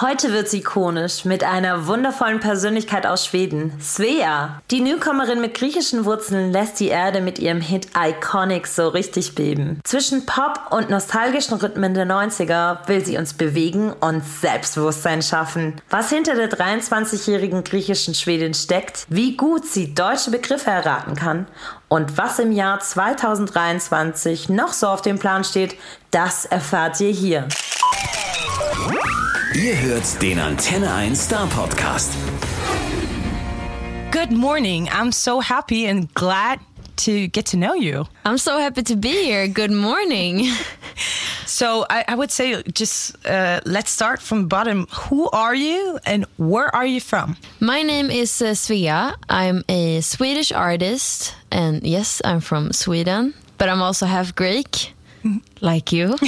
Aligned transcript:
Heute 0.00 0.32
wird's 0.32 0.52
ikonisch 0.52 1.24
mit 1.24 1.42
einer 1.42 1.88
wundervollen 1.88 2.38
Persönlichkeit 2.38 3.04
aus 3.04 3.26
Schweden, 3.26 3.72
Svea. 3.80 4.62
Die 4.70 4.80
Newcomerin 4.80 5.40
mit 5.40 5.54
griechischen 5.54 6.04
Wurzeln 6.04 6.52
lässt 6.52 6.78
die 6.78 6.86
Erde 6.86 7.20
mit 7.20 7.40
ihrem 7.40 7.60
Hit 7.60 7.88
Iconic 7.98 8.68
so 8.68 8.86
richtig 8.86 9.34
beben. 9.34 9.80
Zwischen 9.82 10.24
Pop 10.24 10.60
und 10.70 10.88
nostalgischen 10.88 11.58
Rhythmen 11.58 11.94
der 11.94 12.06
90er 12.06 12.86
will 12.86 13.04
sie 13.04 13.18
uns 13.18 13.34
bewegen 13.34 13.92
und 13.92 14.22
Selbstbewusstsein 14.24 15.20
schaffen. 15.20 15.80
Was 15.90 16.10
hinter 16.10 16.36
der 16.36 16.48
23-jährigen 16.48 17.64
griechischen 17.64 18.14
Schwedin 18.14 18.54
steckt, 18.54 19.04
wie 19.08 19.36
gut 19.36 19.66
sie 19.66 19.94
deutsche 19.94 20.30
Begriffe 20.30 20.70
erraten 20.70 21.16
kann 21.16 21.48
und 21.88 22.16
was 22.16 22.38
im 22.38 22.52
Jahr 22.52 22.78
2023 22.78 24.48
noch 24.48 24.74
so 24.74 24.86
auf 24.86 25.02
dem 25.02 25.18
Plan 25.18 25.42
steht, 25.42 25.74
das 26.12 26.44
erfahrt 26.44 27.00
ihr 27.00 27.10
hier. 27.10 27.48
Ihr 29.54 29.80
hört 29.80 30.20
den 30.20 30.38
Antenne 30.38 30.92
1 30.92 31.16
Star 31.16 31.46
Podcast. 31.46 32.12
Good 34.10 34.30
morning. 34.30 34.88
I'm 34.90 35.10
so 35.10 35.40
happy 35.40 35.86
and 35.86 36.12
glad 36.14 36.60
to 36.96 37.28
get 37.28 37.46
to 37.46 37.56
know 37.56 37.74
you. 37.74 38.04
I'm 38.26 38.36
so 38.36 38.58
happy 38.58 38.82
to 38.82 38.96
be 38.96 39.24
here. 39.24 39.48
Good 39.48 39.70
morning. 39.70 40.48
So 41.46 41.86
I, 41.88 42.04
I 42.06 42.14
would 42.14 42.30
say 42.30 42.62
just 42.74 43.16
uh, 43.26 43.60
let's 43.64 43.90
start 43.90 44.20
from 44.20 44.48
bottom. 44.48 44.86
Who 45.08 45.30
are 45.30 45.54
you 45.54 45.98
and 46.04 46.26
where 46.36 46.72
are 46.76 46.86
you 46.86 47.00
from? 47.00 47.36
My 47.58 47.82
name 47.82 48.10
is 48.10 48.42
uh, 48.42 48.54
Svea. 48.54 49.14
I'm 49.30 49.64
a 49.68 50.00
Swedish 50.02 50.52
artist, 50.52 51.34
and 51.50 51.82
yes, 51.82 52.20
I'm 52.22 52.40
from 52.40 52.72
Sweden, 52.72 53.32
but 53.56 53.68
I'm 53.70 53.80
also 53.80 54.04
half 54.06 54.34
Greek, 54.34 54.92
like 55.60 55.90
you. 55.90 56.16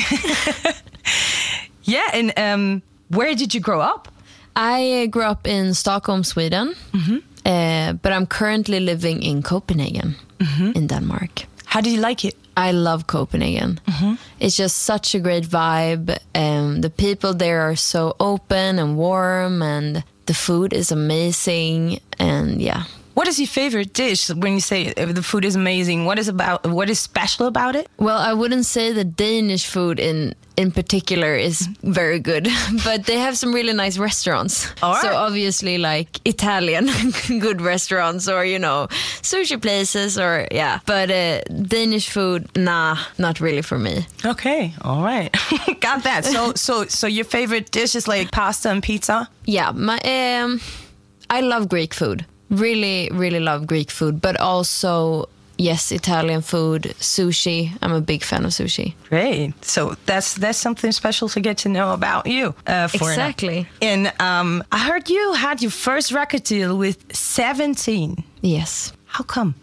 Yeah, 1.90 2.06
and 2.12 2.32
um, 2.38 2.82
where 3.10 3.34
did 3.34 3.52
you 3.54 3.60
grow 3.60 3.80
up? 3.80 4.08
I 4.56 5.02
uh, 5.02 5.06
grew 5.06 5.22
up 5.30 5.46
in 5.46 5.74
Stockholm, 5.74 6.24
Sweden, 6.24 6.74
uh, 7.46 7.92
but 8.02 8.12
I'm 8.12 8.26
currently 8.26 8.80
living 8.80 9.22
in 9.22 9.42
Copenhagen, 9.42 10.14
in 10.74 10.86
Denmark. 10.86 11.44
How 11.66 11.80
do 11.80 11.90
you 11.90 12.00
like 12.00 12.24
it? 12.28 12.34
I 12.56 12.72
love 12.72 13.04
Copenhagen. 13.06 13.78
It's 14.40 14.56
just 14.56 14.76
such 14.84 15.14
a 15.14 15.20
great 15.20 15.44
vibe. 15.48 16.18
Um, 16.34 16.80
the 16.80 16.90
people 16.90 17.32
there 17.34 17.60
are 17.60 17.76
so 17.76 18.14
open 18.18 18.78
and 18.78 18.96
warm, 18.96 19.62
and 19.62 20.02
the 20.26 20.34
food 20.34 20.72
is 20.72 20.92
amazing. 20.92 22.00
And 22.18 22.60
yeah, 22.60 22.82
What 23.20 23.28
is 23.28 23.38
your 23.38 23.48
favorite 23.48 23.92
dish 23.92 24.30
when 24.30 24.54
you 24.54 24.60
say 24.60 24.94
uh, 24.94 25.12
the 25.12 25.22
food 25.22 25.44
is 25.44 25.54
amazing? 25.54 26.06
What 26.06 26.18
is 26.18 26.26
about 26.26 26.66
what 26.66 26.88
is 26.88 26.98
special 26.98 27.46
about 27.46 27.76
it? 27.76 27.86
well, 27.98 28.16
I 28.16 28.32
wouldn't 28.32 28.64
say 28.64 28.94
the 28.94 29.04
Danish 29.04 29.66
food 29.66 30.00
in 30.00 30.34
in 30.56 30.70
particular 30.70 31.36
is 31.36 31.68
very 31.82 32.18
good, 32.18 32.48
but 32.84 33.04
they 33.04 33.18
have 33.18 33.36
some 33.36 33.52
really 33.52 33.74
nice 33.74 33.98
restaurants. 33.98 34.72
So 34.80 35.14
obviously, 35.14 35.76
like 35.76 36.18
Italian 36.24 36.88
good 37.40 37.60
restaurants, 37.60 38.26
or 38.26 38.42
you 38.42 38.58
know, 38.58 38.88
sushi 39.20 39.60
places, 39.60 40.18
or 40.18 40.48
yeah. 40.50 40.78
But 40.86 41.10
uh, 41.10 41.40
Danish 41.76 42.08
food, 42.08 42.48
nah, 42.56 42.96
not 43.18 43.38
really 43.38 43.62
for 43.62 43.78
me. 43.78 44.06
Okay, 44.24 44.72
all 44.80 45.02
right, 45.04 45.30
got 45.80 46.04
that. 46.04 46.24
So 46.24 46.54
so 46.54 46.86
so 46.86 47.06
your 47.06 47.26
favorite 47.26 47.70
dish 47.70 47.94
is 47.94 48.08
like 48.08 48.30
pasta 48.32 48.70
and 48.70 48.82
pizza. 48.82 49.28
Yeah, 49.44 49.72
my 49.72 49.98
um, 49.98 50.58
I 51.28 51.42
love 51.42 51.68
Greek 51.68 51.92
food. 51.92 52.24
Really, 52.50 53.08
really 53.12 53.40
love 53.40 53.66
Greek 53.66 53.90
food, 53.90 54.20
but 54.20 54.38
also 54.40 55.28
yes, 55.60 55.92
Italian 55.92 56.42
food, 56.42 56.94
sushi. 56.98 57.70
I'm 57.82 57.92
a 57.92 58.00
big 58.00 58.24
fan 58.24 58.44
of 58.44 58.50
sushi. 58.50 58.94
Great. 59.08 59.52
So 59.64 59.94
that's 60.06 60.34
that's 60.34 60.58
something 60.58 60.92
special 60.92 61.28
to 61.28 61.40
get 61.40 61.58
to 61.58 61.68
know 61.68 61.92
about 61.92 62.26
you. 62.26 62.54
Uh, 62.66 62.88
for 62.88 63.10
Exactly. 63.10 63.66
And 63.82 64.12
um, 64.20 64.64
I 64.72 64.78
heard 64.78 65.08
you 65.08 65.34
had 65.34 65.62
your 65.62 65.70
first 65.70 66.12
record 66.12 66.44
deal 66.44 66.76
with 66.76 67.14
17. 67.14 68.24
Yes. 68.40 68.92
How 69.06 69.24
come? 69.24 69.54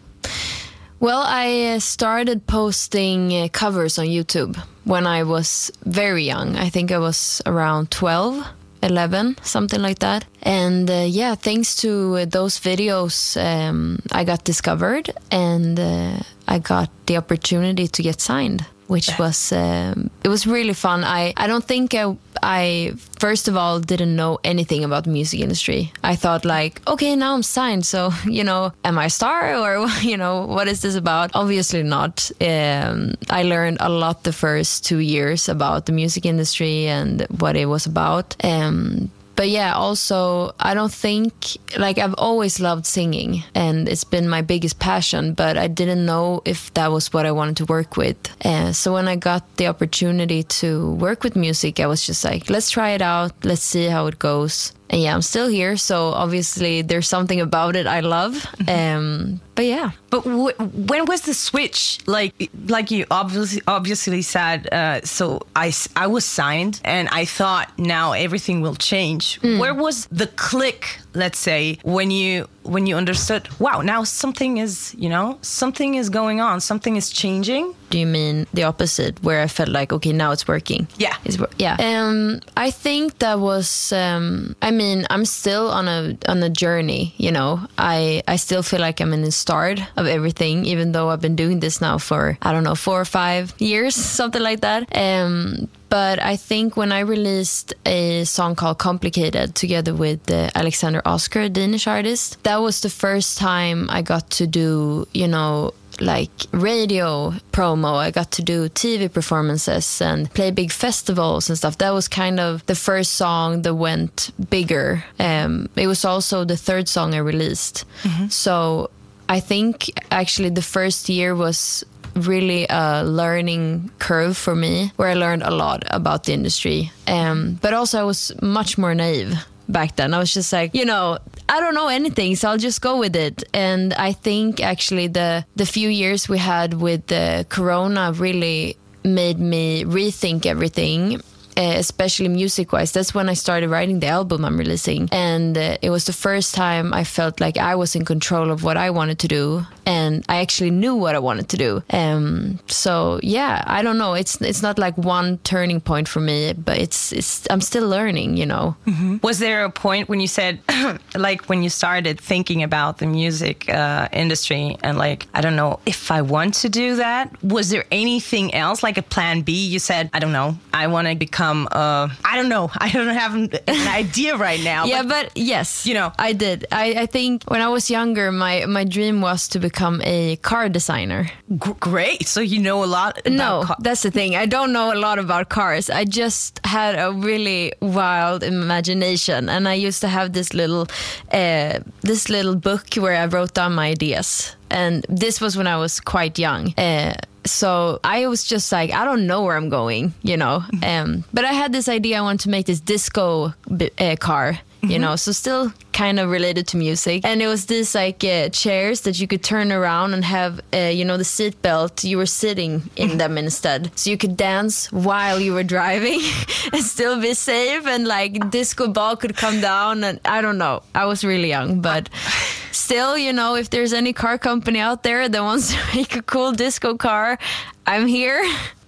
Well, 1.00 1.22
I 1.24 1.74
uh, 1.74 1.78
started 1.78 2.46
posting 2.46 3.32
uh, 3.32 3.48
covers 3.52 3.98
on 3.98 4.06
YouTube 4.06 4.56
when 4.84 5.06
I 5.06 5.22
was 5.22 5.70
very 5.84 6.24
young. 6.24 6.56
I 6.56 6.70
think 6.70 6.90
I 6.90 6.98
was 6.98 7.40
around 7.46 7.92
12, 7.92 8.44
11, 8.82 9.36
something 9.42 9.80
like 9.80 9.98
that. 10.00 10.24
And 10.42 10.90
uh, 10.90 11.04
yeah, 11.06 11.34
thanks 11.34 11.76
to 11.76 12.16
uh, 12.16 12.24
those 12.24 12.58
videos, 12.58 13.36
um, 13.36 13.98
I 14.12 14.24
got 14.24 14.44
discovered 14.44 15.10
and 15.30 15.78
uh, 15.78 16.18
I 16.46 16.58
got 16.58 16.90
the 17.06 17.16
opportunity 17.16 17.88
to 17.88 18.02
get 18.02 18.20
signed. 18.20 18.64
Which 18.88 19.10
was 19.18 19.52
um, 19.52 20.10
it 20.24 20.28
was 20.28 20.46
really 20.46 20.72
fun. 20.72 21.04
I, 21.04 21.34
I 21.36 21.46
don't 21.46 21.64
think 21.64 21.94
I 21.94 22.16
I 22.42 22.92
first 23.18 23.48
of 23.48 23.56
all 23.56 23.80
didn't 23.80 24.14
know 24.14 24.38
anything 24.44 24.84
about 24.84 25.04
the 25.04 25.10
music 25.10 25.40
industry. 25.40 25.92
I 26.02 26.16
thought 26.16 26.44
like 26.44 26.80
okay 26.86 27.16
now 27.16 27.34
I'm 27.34 27.42
signed, 27.42 27.86
so 27.86 28.10
you 28.24 28.44
know 28.44 28.72
am 28.84 28.98
I 28.98 29.06
a 29.06 29.10
star 29.10 29.56
or 29.56 29.86
you 30.02 30.16
know 30.16 30.46
what 30.46 30.68
is 30.68 30.80
this 30.82 30.96
about? 30.96 31.30
Obviously 31.34 31.82
not. 31.82 32.30
Um, 32.40 33.14
I 33.30 33.42
learned 33.42 33.78
a 33.80 33.88
lot 33.88 34.24
the 34.24 34.32
first 34.32 34.84
two 34.84 34.98
years 34.98 35.48
about 35.48 35.86
the 35.86 35.92
music 35.92 36.24
industry 36.26 36.86
and 36.86 37.22
what 37.40 37.56
it 37.56 37.66
was 37.66 37.86
about. 37.86 38.36
Um, 38.44 39.10
but 39.38 39.50
yeah, 39.50 39.72
also 39.72 40.50
I 40.58 40.74
don't 40.74 40.92
think 40.92 41.32
like 41.78 41.96
I've 41.98 42.16
always 42.18 42.58
loved 42.58 42.86
singing 42.86 43.44
and 43.54 43.88
it's 43.88 44.02
been 44.02 44.28
my 44.28 44.42
biggest 44.42 44.80
passion, 44.80 45.32
but 45.32 45.56
I 45.56 45.68
didn't 45.68 46.04
know 46.04 46.42
if 46.44 46.74
that 46.74 46.90
was 46.90 47.12
what 47.12 47.24
I 47.24 47.30
wanted 47.30 47.56
to 47.58 47.64
work 47.66 47.96
with. 47.96 48.18
Uh, 48.44 48.72
so 48.72 48.94
when 48.94 49.06
I 49.06 49.14
got 49.14 49.44
the 49.56 49.68
opportunity 49.68 50.42
to 50.42 50.90
work 50.94 51.22
with 51.22 51.36
music, 51.36 51.78
I 51.78 51.86
was 51.86 52.04
just 52.04 52.24
like, 52.24 52.50
let's 52.50 52.68
try 52.68 52.90
it 52.90 53.00
out, 53.00 53.30
let's 53.44 53.62
see 53.62 53.86
how 53.86 54.08
it 54.08 54.18
goes. 54.18 54.72
And 54.90 55.02
yeah, 55.02 55.14
I'm 55.14 55.22
still 55.22 55.48
here, 55.48 55.76
so 55.76 56.12
obviously 56.12 56.82
there's 56.82 57.06
something 57.08 57.40
about 57.40 57.76
it 57.76 57.86
I 57.86 58.00
love. 58.00 58.46
Um, 58.68 59.40
but 59.54 59.66
yeah, 59.66 59.90
But 60.10 60.24
w- 60.24 60.54
when 60.86 61.04
was 61.04 61.22
the 61.22 61.34
switch? 61.34 61.98
Like, 62.06 62.50
like 62.68 62.90
you 62.90 63.04
obviously 63.10 63.60
obviously 63.66 64.22
said. 64.22 64.68
Uh, 64.72 65.00
so 65.04 65.42
I 65.54 65.72
I 65.96 66.06
was 66.06 66.24
signed, 66.24 66.80
and 66.84 67.08
I 67.10 67.26
thought 67.26 67.66
now 67.78 68.12
everything 68.12 68.62
will 68.62 68.76
change. 68.76 69.38
Where 69.42 69.74
was 69.74 70.06
the 70.10 70.26
click? 70.28 71.00
Let's 71.18 71.38
say 71.38 71.78
when 71.82 72.10
you 72.10 72.46
when 72.62 72.86
you 72.86 72.96
understood. 72.96 73.48
Wow, 73.58 73.80
now 73.82 74.04
something 74.04 74.58
is 74.58 74.94
you 74.98 75.08
know 75.08 75.38
something 75.42 75.94
is 75.96 76.08
going 76.10 76.40
on. 76.40 76.60
Something 76.60 76.96
is 76.96 77.10
changing. 77.10 77.74
do 77.90 77.98
you 77.98 78.06
mean 78.06 78.46
the 78.52 78.64
opposite, 78.64 79.14
where 79.22 79.40
I 79.40 79.48
felt 79.48 79.70
like, 79.70 79.92
okay, 79.96 80.12
now 80.12 80.30
it's 80.32 80.46
working? 80.46 80.86
Yeah. 80.98 81.16
It's, 81.24 81.38
wor- 81.38 81.48
yeah. 81.58 81.76
Um, 81.80 82.40
I 82.56 82.70
think 82.70 83.18
that 83.18 83.38
was. 83.40 83.92
Um, 83.92 84.54
I 84.60 84.70
mean, 84.70 85.06
I'm 85.10 85.24
still 85.24 85.68
on 85.70 85.88
a 85.88 86.16
on 86.28 86.42
a 86.42 86.50
journey. 86.50 87.14
You 87.16 87.32
know, 87.32 87.60
I 87.78 88.22
I 88.28 88.36
still 88.36 88.62
feel 88.62 88.80
like 88.80 89.00
I'm 89.00 89.12
in 89.12 89.22
the 89.22 89.32
start 89.32 89.80
of 89.96 90.06
everything, 90.06 90.66
even 90.66 90.92
though 90.92 91.08
I've 91.08 91.20
been 91.22 91.36
doing 91.36 91.60
this 91.60 91.80
now 91.80 91.98
for 91.98 92.36
I 92.42 92.52
don't 92.52 92.64
know 92.64 92.74
four 92.76 93.00
or 93.00 93.06
five 93.06 93.54
years, 93.58 93.94
something 94.20 94.42
like 94.42 94.60
that. 94.60 94.84
Um, 94.96 95.68
but 95.88 96.22
I 96.22 96.36
think 96.36 96.76
when 96.76 96.92
I 96.92 97.00
released 97.00 97.74
a 97.86 98.24
song 98.24 98.54
called 98.54 98.78
Complicated 98.78 99.54
together 99.54 99.94
with 99.94 100.30
uh, 100.30 100.50
Alexander 100.54 101.02
Oscar, 101.04 101.42
a 101.42 101.48
Danish 101.48 101.86
artist, 101.86 102.42
that 102.44 102.56
was 102.56 102.80
the 102.80 102.90
first 102.90 103.38
time 103.38 103.88
I 103.90 104.02
got 104.02 104.30
to 104.30 104.46
do, 104.46 105.06
you 105.14 105.28
know, 105.28 105.72
like 106.00 106.30
radio 106.52 107.32
promo. 107.52 107.96
I 107.96 108.10
got 108.10 108.30
to 108.32 108.42
do 108.42 108.68
TV 108.68 109.12
performances 109.12 110.00
and 110.00 110.32
play 110.32 110.50
big 110.50 110.70
festivals 110.70 111.48
and 111.48 111.58
stuff. 111.58 111.78
That 111.78 111.90
was 111.90 112.08
kind 112.08 112.38
of 112.38 112.64
the 112.66 112.74
first 112.74 113.12
song 113.12 113.62
that 113.62 113.74
went 113.74 114.30
bigger. 114.50 115.04
Um, 115.18 115.68
it 115.74 115.86
was 115.86 116.04
also 116.04 116.44
the 116.44 116.56
third 116.56 116.88
song 116.88 117.14
I 117.14 117.18
released. 117.18 117.84
So 118.30 118.90
I 119.28 119.40
think 119.40 119.90
actually 120.10 120.50
the 120.50 120.62
first 120.62 121.08
year 121.08 121.34
was 121.34 121.84
really 122.26 122.66
a 122.68 123.04
learning 123.04 123.90
curve 123.98 124.36
for 124.36 124.54
me 124.54 124.92
where 124.96 125.08
I 125.08 125.14
learned 125.14 125.42
a 125.42 125.50
lot 125.50 125.84
about 125.90 126.24
the 126.24 126.32
industry. 126.32 126.90
Um, 127.06 127.58
but 127.62 127.72
also 127.74 128.00
I 128.00 128.04
was 128.04 128.32
much 128.42 128.78
more 128.78 128.94
naive 128.94 129.34
back 129.68 129.96
then. 129.96 130.14
I 130.14 130.18
was 130.18 130.32
just 130.32 130.52
like, 130.52 130.74
you 130.74 130.84
know, 130.84 131.18
I 131.48 131.60
don't 131.60 131.74
know 131.74 131.88
anything, 131.88 132.36
so 132.36 132.50
I'll 132.50 132.58
just 132.58 132.80
go 132.80 132.98
with 132.98 133.14
it. 133.14 133.44
And 133.54 133.94
I 133.94 134.12
think 134.12 134.60
actually 134.60 135.08
the 135.08 135.44
the 135.56 135.66
few 135.66 135.88
years 135.88 136.28
we 136.28 136.38
had 136.38 136.74
with 136.74 137.06
the 137.06 137.46
corona 137.48 138.12
really 138.12 138.76
made 139.04 139.38
me 139.38 139.84
rethink 139.84 140.46
everything. 140.46 141.20
Uh, 141.56 141.74
especially 141.76 142.28
music 142.28 142.72
wise, 142.72 142.92
that's 142.92 143.12
when 143.12 143.28
I 143.28 143.34
started 143.34 143.68
writing 143.68 143.98
the 143.98 144.06
album 144.06 144.44
I'm 144.44 144.56
releasing. 144.56 145.08
And 145.10 145.58
uh, 145.58 145.76
it 145.82 145.90
was 145.90 146.04
the 146.04 146.12
first 146.12 146.54
time 146.54 146.94
I 146.94 147.02
felt 147.02 147.40
like 147.40 147.58
I 147.58 147.74
was 147.74 147.96
in 147.96 148.04
control 148.04 148.52
of 148.52 148.62
what 148.62 148.76
I 148.76 148.90
wanted 148.90 149.18
to 149.18 149.28
do. 149.28 149.66
And 149.88 150.24
I 150.28 150.36
actually 150.44 150.70
knew 150.70 150.94
what 151.04 151.14
I 151.14 151.18
wanted 151.28 151.48
to 151.48 151.56
do. 151.56 151.70
Um, 151.90 152.58
so 152.66 153.18
yeah, 153.22 153.54
I 153.66 153.82
don't 153.82 153.98
know. 154.02 154.12
It's 154.20 154.34
it's 154.50 154.62
not 154.62 154.76
like 154.78 154.96
one 154.98 155.38
turning 155.44 155.80
point 155.80 156.08
for 156.08 156.20
me, 156.20 156.52
but 156.52 156.76
it's 156.84 157.12
it's 157.12 157.46
I'm 157.50 157.60
still 157.60 157.88
learning, 157.88 158.36
you 158.40 158.46
know. 158.46 158.76
Was 159.22 159.38
there 159.38 159.64
a 159.64 159.70
point 159.70 160.08
when 160.10 160.20
you 160.20 160.28
said, 160.28 160.60
like, 161.26 161.40
when 161.48 161.62
you 161.64 161.70
started 161.70 162.20
thinking 162.20 162.62
about 162.62 162.98
the 162.98 163.06
music 163.06 163.68
uh, 163.68 164.08
industry 164.12 164.76
and, 164.82 164.98
like, 164.98 165.26
I 165.34 165.40
don't 165.40 165.56
know 165.56 165.78
if 165.86 166.10
I 166.10 166.20
want 166.22 166.54
to 166.62 166.68
do 166.68 166.96
that? 166.96 167.24
Was 167.42 167.70
there 167.70 167.84
anything 167.90 168.54
else, 168.54 168.82
like 168.82 168.98
a 168.98 169.02
plan 169.14 169.42
B? 169.42 169.52
You 169.74 169.78
said, 169.78 170.10
I 170.12 170.18
don't 170.18 170.32
know, 170.32 170.56
I 170.72 170.86
want 170.86 171.08
to 171.08 171.14
become 171.14 171.38
become 171.38 171.68
uh 171.72 172.08
I 172.24 172.36
don't 172.36 172.48
know. 172.48 172.70
I 172.86 172.88
don't 172.90 173.14
have 173.14 173.34
an 173.34 173.50
an 173.66 173.88
idea 174.04 174.36
right 174.36 174.62
now. 174.64 174.84
yeah, 174.86 175.02
but 175.02 175.30
yes, 175.34 175.86
You 175.86 175.94
know. 175.94 176.12
I 176.18 176.32
did. 176.32 176.66
I, 176.72 177.02
I 177.04 177.06
think 177.06 177.44
when 177.52 177.60
I 177.60 177.68
was 177.68 177.90
younger, 177.90 178.32
my 178.32 178.66
my 178.66 178.84
dream 178.84 179.20
was 179.20 179.48
to 179.48 179.58
become 179.58 179.77
a 180.04 180.36
car 180.36 180.68
designer. 180.68 181.28
G- 181.50 181.72
great. 181.80 182.26
So 182.26 182.40
you 182.40 182.58
know 182.60 182.84
a 182.84 182.86
lot 182.86 183.18
about 183.18 183.32
No, 183.32 183.64
that's 183.80 184.02
the 184.02 184.10
thing. 184.10 184.36
I 184.36 184.46
don't 184.46 184.72
know 184.72 184.92
a 184.92 184.98
lot 184.98 185.18
about 185.18 185.48
cars. 185.48 185.90
I 185.90 186.04
just 186.04 186.60
had 186.64 186.94
a 186.98 187.12
really 187.12 187.72
wild 187.80 188.42
imagination, 188.42 189.48
and 189.48 189.68
I 189.68 189.74
used 189.74 190.00
to 190.00 190.08
have 190.08 190.32
this 190.32 190.52
little, 190.54 190.86
uh, 191.32 191.80
this 192.02 192.28
little 192.28 192.56
book 192.56 192.94
where 192.96 193.16
I 193.22 193.26
wrote 193.26 193.54
down 193.54 193.74
my 193.74 193.88
ideas. 193.90 194.56
And 194.70 195.06
this 195.08 195.40
was 195.40 195.56
when 195.56 195.66
I 195.66 195.76
was 195.76 196.00
quite 196.00 196.38
young. 196.38 196.74
Uh, 196.76 197.14
so 197.46 197.98
I 198.04 198.26
was 198.26 198.44
just 198.44 198.70
like, 198.72 198.92
I 198.92 199.04
don't 199.04 199.26
know 199.26 199.42
where 199.42 199.56
I'm 199.56 199.70
going, 199.70 200.12
you 200.22 200.36
know. 200.36 200.62
Um, 200.82 201.24
but 201.32 201.44
I 201.44 201.52
had 201.52 201.72
this 201.72 201.88
idea. 201.88 202.18
I 202.18 202.20
wanted 202.20 202.40
to 202.44 202.50
make 202.50 202.66
this 202.66 202.80
disco 202.80 203.54
uh, 203.98 204.16
car. 204.20 204.58
You 204.88 204.98
know, 204.98 205.16
so 205.16 205.32
still 205.32 205.72
kind 205.92 206.18
of 206.20 206.30
related 206.30 206.66
to 206.68 206.76
music, 206.76 207.24
and 207.24 207.42
it 207.42 207.46
was 207.46 207.66
these 207.66 207.94
like 207.94 208.24
uh, 208.24 208.48
chairs 208.50 209.02
that 209.02 209.18
you 209.20 209.26
could 209.26 209.42
turn 209.42 209.72
around 209.72 210.14
and 210.14 210.24
have, 210.24 210.60
uh, 210.72 210.78
you 210.78 211.04
know, 211.04 211.16
the 211.16 211.24
seat 211.24 211.60
belt. 211.62 212.04
You 212.04 212.16
were 212.18 212.26
sitting 212.26 212.88
in 212.96 213.18
them 213.18 213.36
instead, 213.36 213.90
so 213.98 214.10
you 214.10 214.16
could 214.16 214.36
dance 214.36 214.90
while 214.92 215.40
you 215.40 215.52
were 215.52 215.64
driving 215.64 216.20
and 216.72 216.82
still 216.82 217.20
be 217.20 217.34
safe. 217.34 217.86
And 217.86 218.06
like 218.06 218.50
disco 218.50 218.88
ball 218.88 219.16
could 219.16 219.36
come 219.36 219.60
down, 219.60 220.04
and 220.04 220.20
I 220.24 220.40
don't 220.40 220.58
know. 220.58 220.82
I 220.94 221.04
was 221.06 221.24
really 221.24 221.48
young, 221.48 221.80
but 221.80 222.08
still, 222.72 223.18
you 223.18 223.32
know, 223.32 223.56
if 223.56 223.70
there's 223.70 223.92
any 223.92 224.12
car 224.12 224.38
company 224.38 224.78
out 224.78 225.02
there 225.02 225.28
that 225.28 225.42
wants 225.42 225.74
to 225.74 225.78
make 225.94 226.16
a 226.16 226.22
cool 226.22 226.52
disco 226.52 226.96
car, 226.96 227.38
I'm 227.86 228.06
here. 228.06 228.42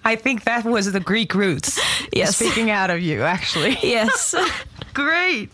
I 0.04 0.16
think 0.16 0.44
that 0.44 0.64
was 0.64 0.90
the 0.90 1.00
Greek 1.00 1.34
roots. 1.34 1.78
Yes. 2.12 2.36
Speaking 2.36 2.70
out 2.70 2.88
of 2.90 3.00
you, 3.02 3.22
actually. 3.22 3.76
Yes. 3.82 4.34
Great. 4.94 5.48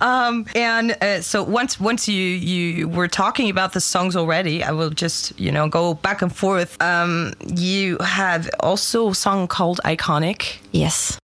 Um, 0.00 0.46
and 0.54 0.96
uh, 1.02 1.20
so 1.20 1.42
once 1.42 1.80
once 1.80 2.08
you 2.08 2.22
you 2.22 2.88
were 2.88 3.08
talking 3.08 3.50
about 3.50 3.72
the 3.72 3.80
songs 3.80 4.16
already, 4.16 4.62
I 4.62 4.72
will 4.72 4.90
just 4.90 5.38
you 5.38 5.52
know 5.52 5.68
go 5.68 5.94
back 5.94 6.22
and 6.22 6.34
forth. 6.34 6.80
Um, 6.80 7.32
you 7.46 7.98
have 7.98 8.50
also 8.60 9.10
a 9.10 9.14
song 9.14 9.48
called 9.48 9.80
"Iconic." 9.84 10.58
yes. 10.72 11.18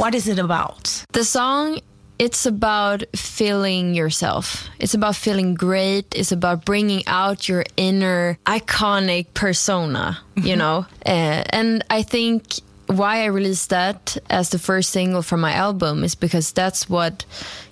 What 0.00 0.14
is 0.14 0.28
it 0.28 0.38
about? 0.38 1.04
The 1.12 1.24
song 1.24 1.78
it's 2.18 2.46
about 2.46 3.04
feeling 3.14 3.94
yourself. 3.94 4.68
It's 4.78 4.94
about 4.94 5.14
feeling 5.14 5.52
great. 5.54 6.06
It's 6.14 6.32
about 6.32 6.64
bringing 6.64 7.02
out 7.06 7.48
your 7.48 7.64
inner 7.76 8.38
iconic 8.46 9.32
persona, 9.34 10.18
you 10.36 10.56
know? 10.56 10.86
Uh, 11.06 11.44
and 11.50 11.82
I 11.90 12.02
think 12.02 12.60
why 12.90 13.22
I 13.22 13.26
released 13.26 13.70
that 13.70 14.16
as 14.28 14.50
the 14.50 14.58
first 14.58 14.90
single 14.90 15.22
from 15.22 15.40
my 15.40 15.52
album 15.52 16.02
is 16.02 16.14
because 16.14 16.52
that's 16.52 16.88
what 16.88 17.24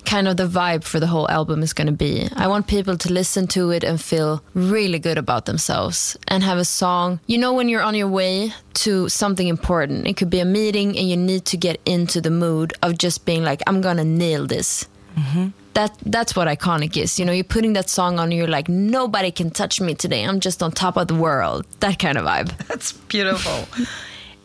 kind 0.05 0.27
of 0.27 0.37
the 0.37 0.47
vibe 0.47 0.83
for 0.83 0.99
the 0.99 1.07
whole 1.07 1.29
album 1.29 1.61
is 1.61 1.73
going 1.73 1.87
to 1.87 1.93
be. 1.93 2.29
I 2.35 2.47
want 2.47 2.67
people 2.67 2.97
to 2.97 3.13
listen 3.13 3.47
to 3.47 3.71
it 3.71 3.83
and 3.83 3.99
feel 3.99 4.41
really 4.53 4.97
good 4.97 5.17
about 5.17 5.45
themselves 5.45 6.17
and 6.27 6.41
have 6.43 6.57
a 6.57 6.65
song. 6.65 7.19
You 7.27 7.37
know, 7.37 7.53
when 7.53 7.67
you're 7.67 7.81
on 7.81 7.95
your 7.95 8.07
way 8.07 8.53
to 8.75 9.09
something 9.09 9.47
important, 9.47 10.07
it 10.07 10.15
could 10.15 10.29
be 10.29 10.39
a 10.39 10.45
meeting 10.45 10.97
and 10.97 11.09
you 11.09 11.17
need 11.17 11.45
to 11.45 11.57
get 11.57 11.81
into 11.85 12.21
the 12.21 12.31
mood 12.31 12.73
of 12.81 12.97
just 12.97 13.25
being 13.25 13.43
like, 13.43 13.61
I'm 13.67 13.81
going 13.81 13.97
to 13.97 14.05
nail 14.05 14.47
this. 14.47 14.87
Mm-hmm. 15.17 15.47
That 15.73 15.97
that's 16.05 16.35
what 16.35 16.47
iconic 16.47 16.97
is. 16.97 17.19
You 17.19 17.25
know, 17.25 17.31
you're 17.31 17.43
putting 17.43 17.73
that 17.73 17.89
song 17.89 18.19
on, 18.19 18.25
and 18.25 18.33
you're 18.33 18.47
like, 18.47 18.69
nobody 18.69 19.31
can 19.31 19.51
touch 19.51 19.79
me 19.79 19.93
today. 19.93 20.23
I'm 20.23 20.39
just 20.39 20.63
on 20.63 20.71
top 20.71 20.97
of 20.97 21.07
the 21.07 21.15
world. 21.15 21.65
That 21.79 21.99
kind 21.99 22.17
of 22.17 22.25
vibe. 22.25 22.57
That's 22.67 22.93
beautiful. 22.93 23.67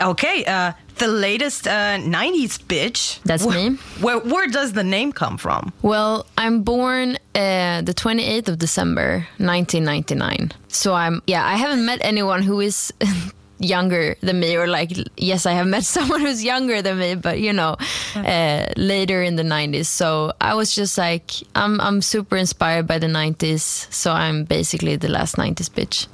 Okay, 0.04 0.44
uh, 0.44 0.72
the 0.98 1.08
latest 1.08 1.66
uh, 1.66 1.98
'90s 1.98 2.58
bitch. 2.58 3.20
That's 3.24 3.44
Wh- 3.44 3.54
me. 3.54 3.78
Where 4.00 4.18
where 4.18 4.46
does 4.48 4.72
the 4.72 4.84
name 4.84 5.12
come 5.12 5.38
from? 5.38 5.72
Well, 5.82 6.26
I'm 6.38 6.62
born 6.62 7.16
uh, 7.34 7.82
the 7.82 7.94
28th 7.94 8.48
of 8.48 8.58
December, 8.58 9.26
1999. 9.38 10.52
So 10.68 10.94
I'm, 10.94 11.22
yeah, 11.26 11.44
I 11.44 11.54
haven't 11.56 11.84
met 11.84 11.98
anyone 12.02 12.42
who 12.42 12.60
is 12.60 12.92
younger 13.58 14.16
than 14.20 14.40
me, 14.40 14.56
or 14.56 14.66
like, 14.66 14.92
yes, 15.16 15.46
I 15.46 15.52
have 15.52 15.66
met 15.66 15.84
someone 15.96 16.20
who's 16.20 16.44
younger 16.44 16.82
than 16.82 16.98
me, 16.98 17.14
but 17.14 17.40
you 17.40 17.52
know, 17.52 17.76
uh, 18.14 18.66
later 18.76 19.22
in 19.22 19.36
the 19.36 19.42
90s. 19.42 19.86
So 19.86 20.32
I 20.40 20.54
was 20.54 20.74
just 20.74 20.98
like, 20.98 21.32
I'm, 21.54 21.80
I'm 21.80 22.02
super 22.02 22.36
inspired 22.36 22.86
by 22.86 22.98
the 22.98 23.08
90s. 23.08 23.92
So 23.92 24.12
I'm 24.12 24.44
basically 24.44 24.96
the 24.96 25.08
last 25.08 25.36
90s 25.36 25.70
bitch. 25.70 26.06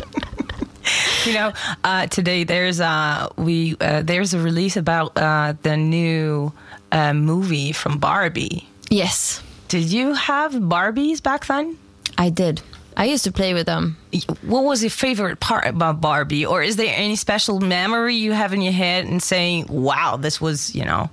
You 1.26 1.34
know, 1.36 1.54
uh, 1.84 2.08
today 2.08 2.44
there's 2.44 2.82
uh, 2.82 3.30
we 3.38 3.76
uh, 3.80 4.02
there's 4.02 4.34
a 4.34 4.40
release 4.40 4.76
about 4.76 5.16
uh, 5.16 5.54
the 5.62 5.78
new 5.78 6.52
uh, 6.92 7.14
movie 7.14 7.74
from 7.74 8.00
Barbie. 8.00 8.68
Yes, 8.90 9.42
Did 9.68 9.92
you 9.92 10.14
have 10.14 10.54
Barbies 10.54 11.22
back 11.22 11.46
then? 11.46 11.78
I 12.18 12.30
did. 12.30 12.62
I 12.98 13.06
used 13.06 13.24
to 13.26 13.32
play 13.32 13.54
with 13.54 13.68
them. 13.68 13.98
What 14.42 14.64
was 14.64 14.82
your 14.84 14.90
favorite 14.90 15.40
part 15.40 15.68
about 15.68 16.02
Barbie, 16.02 16.46
or 16.46 16.64
is 16.64 16.76
there 16.76 16.94
any 16.94 17.16
special 17.16 17.60
memory 17.60 18.16
you 18.16 18.34
have 18.34 18.52
in 18.52 18.62
your 18.62 18.74
head 18.74 19.06
and 19.06 19.22
saying, 19.22 19.68
"Wow, 19.70 20.18
this 20.18 20.42
was," 20.42 20.74
you 20.76 20.86
know? 20.86 21.10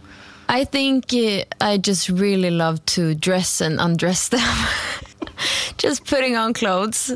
I 0.48 0.64
think 0.64 1.12
I 1.60 1.76
just 1.76 2.08
really 2.08 2.50
love 2.50 2.84
to 2.96 3.14
dress 3.14 3.60
and 3.60 3.78
undress 3.78 4.30
them. 4.30 4.66
just 5.76 6.06
putting 6.06 6.36
on 6.36 6.54
clothes 6.54 7.14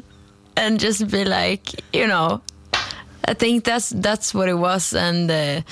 and 0.57 0.79
just 0.79 1.11
be 1.11 1.25
like, 1.25 1.71
you 1.93 2.07
know, 2.07 2.43
I 3.33 3.35
think 3.35 3.65
that's 3.65 3.89
that's 3.89 4.35
what 4.35 4.51
it 4.51 4.59
was, 4.59 4.93
and 4.93 5.31
uh, 5.31 5.63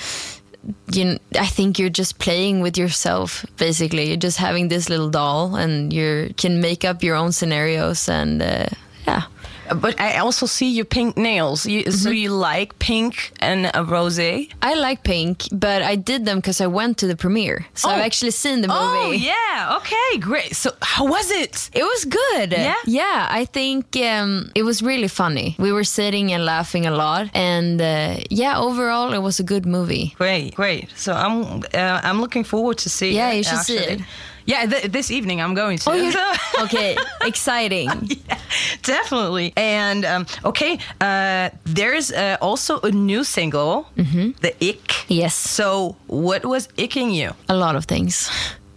you. 0.91 1.19
I 1.37 1.45
think 1.45 1.77
you're 1.77 1.93
just 1.93 2.17
playing 2.17 2.61
with 2.61 2.75
yourself. 2.75 3.45
Basically, 3.57 4.07
you're 4.07 4.17
just 4.17 4.39
having 4.39 4.67
this 4.67 4.89
little 4.89 5.11
doll, 5.11 5.55
and 5.55 5.93
you 5.93 6.33
can 6.37 6.59
make 6.59 6.83
up 6.83 7.03
your 7.03 7.15
own 7.15 7.31
scenarios, 7.31 8.09
and 8.09 8.41
uh, 8.41 8.65
yeah. 9.05 9.25
But 9.73 9.99
I 9.99 10.17
also 10.17 10.45
see 10.45 10.69
your 10.69 10.85
pink 10.85 11.17
nails. 11.17 11.65
You, 11.65 11.91
So 11.91 12.09
you 12.09 12.29
like 12.31 12.77
pink 12.79 13.31
and 13.39 13.65
a 13.67 13.83
rosé? 13.83 14.51
I 14.61 14.73
like 14.75 15.03
pink, 15.03 15.47
but 15.51 15.81
I 15.81 15.95
did 15.95 16.25
them 16.25 16.37
because 16.37 16.61
I 16.61 16.67
went 16.67 16.97
to 16.99 17.07
the 17.07 17.15
premiere, 17.15 17.65
so 17.73 17.89
Oh. 17.89 17.93
I've 17.93 18.05
actually 18.05 18.31
seen 18.31 18.61
the 18.61 18.67
movie. 18.67 18.79
Oh 18.79 19.11
yeah, 19.11 19.77
okay, 19.77 20.17
great. 20.19 20.55
So 20.55 20.71
how 20.81 21.05
was 21.05 21.29
it? 21.31 21.69
It 21.73 21.83
was 21.83 22.05
good. 22.05 22.51
Yeah? 22.51 22.75
Yeah, 22.85 23.27
I 23.41 23.45
think 23.45 23.95
um, 23.97 24.49
it 24.55 24.63
was 24.63 24.81
really 24.81 25.07
funny. 25.07 25.55
We 25.59 25.71
were 25.71 25.83
sitting 25.85 26.31
and 26.33 26.45
laughing 26.45 26.85
a 26.85 26.91
lot. 26.91 27.29
And 27.33 27.81
uh, 27.81 28.15
yeah, 28.29 28.59
overall, 28.59 29.13
it 29.13 29.21
was 29.21 29.39
a 29.39 29.43
good 29.43 29.65
movie. 29.65 30.13
Great, 30.17 30.55
great. 30.55 30.89
So 30.95 31.13
I'm 31.13 31.63
uh, 31.73 31.99
I'm 32.03 32.19
looking 32.21 32.43
forward 32.45 32.77
to 32.79 32.89
see. 32.89 33.11
Yeah, 33.15 33.31
it, 33.31 33.37
you 33.37 33.43
should 33.43 33.59
see 33.65 33.77
it. 33.77 34.01
Yeah, 34.45 34.65
th- 34.65 34.91
this 34.91 35.11
evening 35.11 35.39
I'm 35.41 35.53
going 35.53 35.77
to. 35.79 35.89
Oh, 35.91 35.93
you're- 35.93 36.37
okay, 36.65 36.97
exciting. 37.21 37.89
Yeah, 38.27 38.37
definitely. 38.83 39.53
And 39.55 40.05
um, 40.05 40.25
okay, 40.43 40.77
uh, 40.99 41.49
there's 41.63 42.11
uh, 42.11 42.37
also 42.41 42.79
a 42.81 42.91
new 42.91 43.23
single, 43.23 43.87
"The 43.95 44.53
Ick." 44.61 44.87
Mm-hmm. 44.87 45.13
Yes. 45.13 45.35
So 45.35 45.95
what 46.07 46.45
was 46.45 46.67
icking 46.77 47.13
you? 47.13 47.31
A 47.47 47.55
lot 47.55 47.75
of 47.75 47.85
things. 47.85 48.29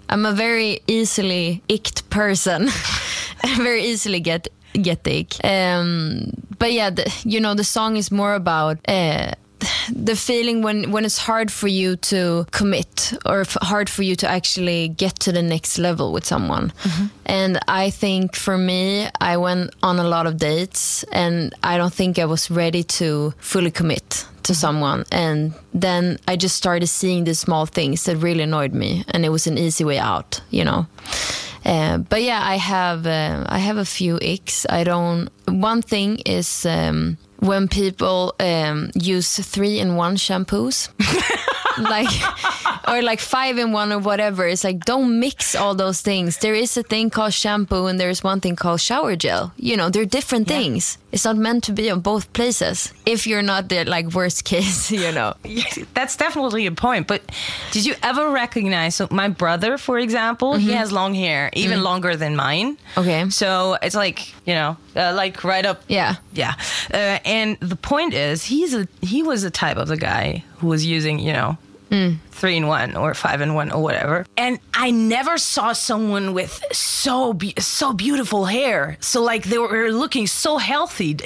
I'm 0.08 0.26
a 0.26 0.32
very 0.32 0.80
easily 0.86 1.62
icked 1.68 2.08
person. 2.10 2.68
I 3.44 3.56
very 3.56 3.84
easily 3.84 4.20
get 4.20 4.48
get 4.82 5.02
the 5.04 5.18
ick. 5.20 5.34
Um, 5.44 6.30
but 6.58 6.72
yeah, 6.72 6.90
the, 6.90 7.04
you 7.24 7.40
know, 7.40 7.54
the 7.54 7.64
song 7.64 7.96
is 7.96 8.10
more 8.10 8.34
about 8.34 8.78
uh, 8.88 9.32
the 9.92 10.16
feeling 10.16 10.62
when 10.62 10.90
when 10.90 11.04
it's 11.04 11.18
hard 11.18 11.50
for 11.50 11.68
you 11.68 11.96
to 11.96 12.46
commit 12.50 13.12
or 13.24 13.40
f- 13.40 13.56
hard 13.62 13.88
for 13.88 14.02
you 14.02 14.16
to 14.16 14.26
actually 14.28 14.88
get 14.88 15.18
to 15.20 15.32
the 15.32 15.42
next 15.42 15.78
level 15.78 16.12
with 16.12 16.24
someone. 16.24 16.72
And 17.26 17.58
I 17.68 17.90
think 17.90 18.36
for 18.36 18.58
me, 18.58 19.08
I 19.20 19.36
went 19.36 19.74
on 19.82 19.98
a 19.98 20.04
lot 20.04 20.26
of 20.26 20.36
dates, 20.36 21.04
and 21.12 21.54
I 21.62 21.76
don't 21.78 21.94
think 21.94 22.18
I 22.18 22.24
was 22.24 22.50
ready 22.50 22.82
to 22.98 23.32
fully 23.38 23.70
commit 23.70 24.26
to 24.44 24.54
someone. 24.54 25.04
And 25.10 25.52
then 25.72 26.18
i 26.28 26.36
just 26.36 26.56
started 26.56 26.86
seeing 26.86 27.24
these 27.24 27.38
small 27.38 27.66
things 27.66 28.04
that 28.04 28.16
really 28.16 28.42
annoyed 28.42 28.72
me 28.72 29.02
and 29.08 29.24
it 29.24 29.30
was 29.30 29.46
an 29.46 29.58
easy 29.58 29.84
way 29.84 29.98
out 29.98 30.40
you 30.50 30.64
know? 30.64 30.86
Uh, 31.64 31.98
but 31.98 32.22
yeah 32.22 32.40
i 32.44 32.56
have 32.58 33.06
uh, 33.06 33.44
i 33.48 33.58
have 33.58 33.78
a 33.78 33.84
few 33.84 34.18
icks. 34.20 34.66
I 34.68 34.84
don't 34.84 35.28
one 35.48 35.82
thing 35.82 36.18
is 36.26 36.66
um, 36.66 37.16
when 37.44 37.68
people 37.68 38.34
um, 38.40 38.90
use 38.94 39.36
three 39.38 39.78
in 39.78 39.96
one 39.96 40.16
shampoos. 40.16 40.88
Like 41.76 42.08
or 42.88 43.02
like 43.02 43.20
five 43.20 43.58
in 43.58 43.72
one 43.72 43.92
or 43.92 43.98
whatever. 43.98 44.46
It's 44.46 44.64
like 44.64 44.84
don't 44.84 45.18
mix 45.20 45.54
all 45.54 45.74
those 45.74 46.00
things. 46.00 46.38
There 46.38 46.54
is 46.54 46.76
a 46.76 46.82
thing 46.82 47.10
called 47.10 47.32
shampoo 47.32 47.86
and 47.86 47.98
there's 47.98 48.22
one 48.22 48.40
thing 48.40 48.56
called 48.56 48.80
shower 48.80 49.16
gel. 49.16 49.52
You 49.56 49.76
know, 49.76 49.90
they're 49.90 50.04
different 50.04 50.48
things. 50.48 50.98
It's 51.12 51.24
not 51.24 51.36
meant 51.36 51.64
to 51.64 51.72
be 51.72 51.90
on 51.90 52.00
both 52.00 52.32
places. 52.32 52.92
If 53.06 53.26
you're 53.26 53.42
not 53.42 53.68
the 53.68 53.84
like 53.84 54.12
worst 54.12 54.44
case, 54.44 54.90
you 55.04 55.12
know. 55.12 55.34
That's 55.94 56.16
definitely 56.16 56.66
a 56.66 56.72
point. 56.72 57.06
But 57.06 57.22
did 57.70 57.86
you 57.86 57.94
ever 58.02 58.30
recognize? 58.30 58.96
So 58.96 59.08
my 59.10 59.28
brother, 59.28 59.78
for 59.78 59.98
example, 59.98 60.56
he 60.56 60.72
has 60.72 60.90
long 60.92 61.14
hair, 61.14 61.50
even 61.54 61.82
longer 61.82 62.16
than 62.16 62.34
mine. 62.36 62.78
Okay. 62.96 63.28
So 63.30 63.76
it's 63.82 63.94
like 63.94 64.34
you 64.44 64.54
know, 64.54 64.76
uh, 64.96 65.12
like 65.14 65.44
right 65.44 65.64
up. 65.64 65.82
Yeah. 65.88 66.16
Yeah. 66.32 66.54
Uh, 66.92 67.18
and 67.24 67.58
the 67.60 67.76
point 67.76 68.14
is, 68.14 68.44
he's 68.44 68.74
a 68.74 68.88
he 69.00 69.22
was 69.22 69.42
the 69.42 69.50
type 69.50 69.76
of 69.76 69.88
the 69.88 69.96
guy 69.96 70.44
who 70.58 70.68
was 70.68 70.84
using 70.84 71.18
you 71.18 71.32
know. 71.32 71.56
Three 72.30 72.56
in 72.56 72.66
one 72.66 72.96
or 72.96 73.14
five 73.14 73.40
in 73.40 73.54
one 73.54 73.70
or 73.70 73.80
whatever, 73.82 74.26
and 74.36 74.58
I 74.74 74.90
never 74.90 75.38
saw 75.38 75.72
someone 75.72 76.34
with 76.34 76.62
so 76.72 77.32
be- 77.32 77.54
so 77.58 77.92
beautiful 77.92 78.44
hair. 78.44 78.96
So 79.00 79.22
like 79.22 79.44
they 79.44 79.56
were 79.58 79.90
looking 79.92 80.26
so 80.26 80.58
healthy. 80.58 81.16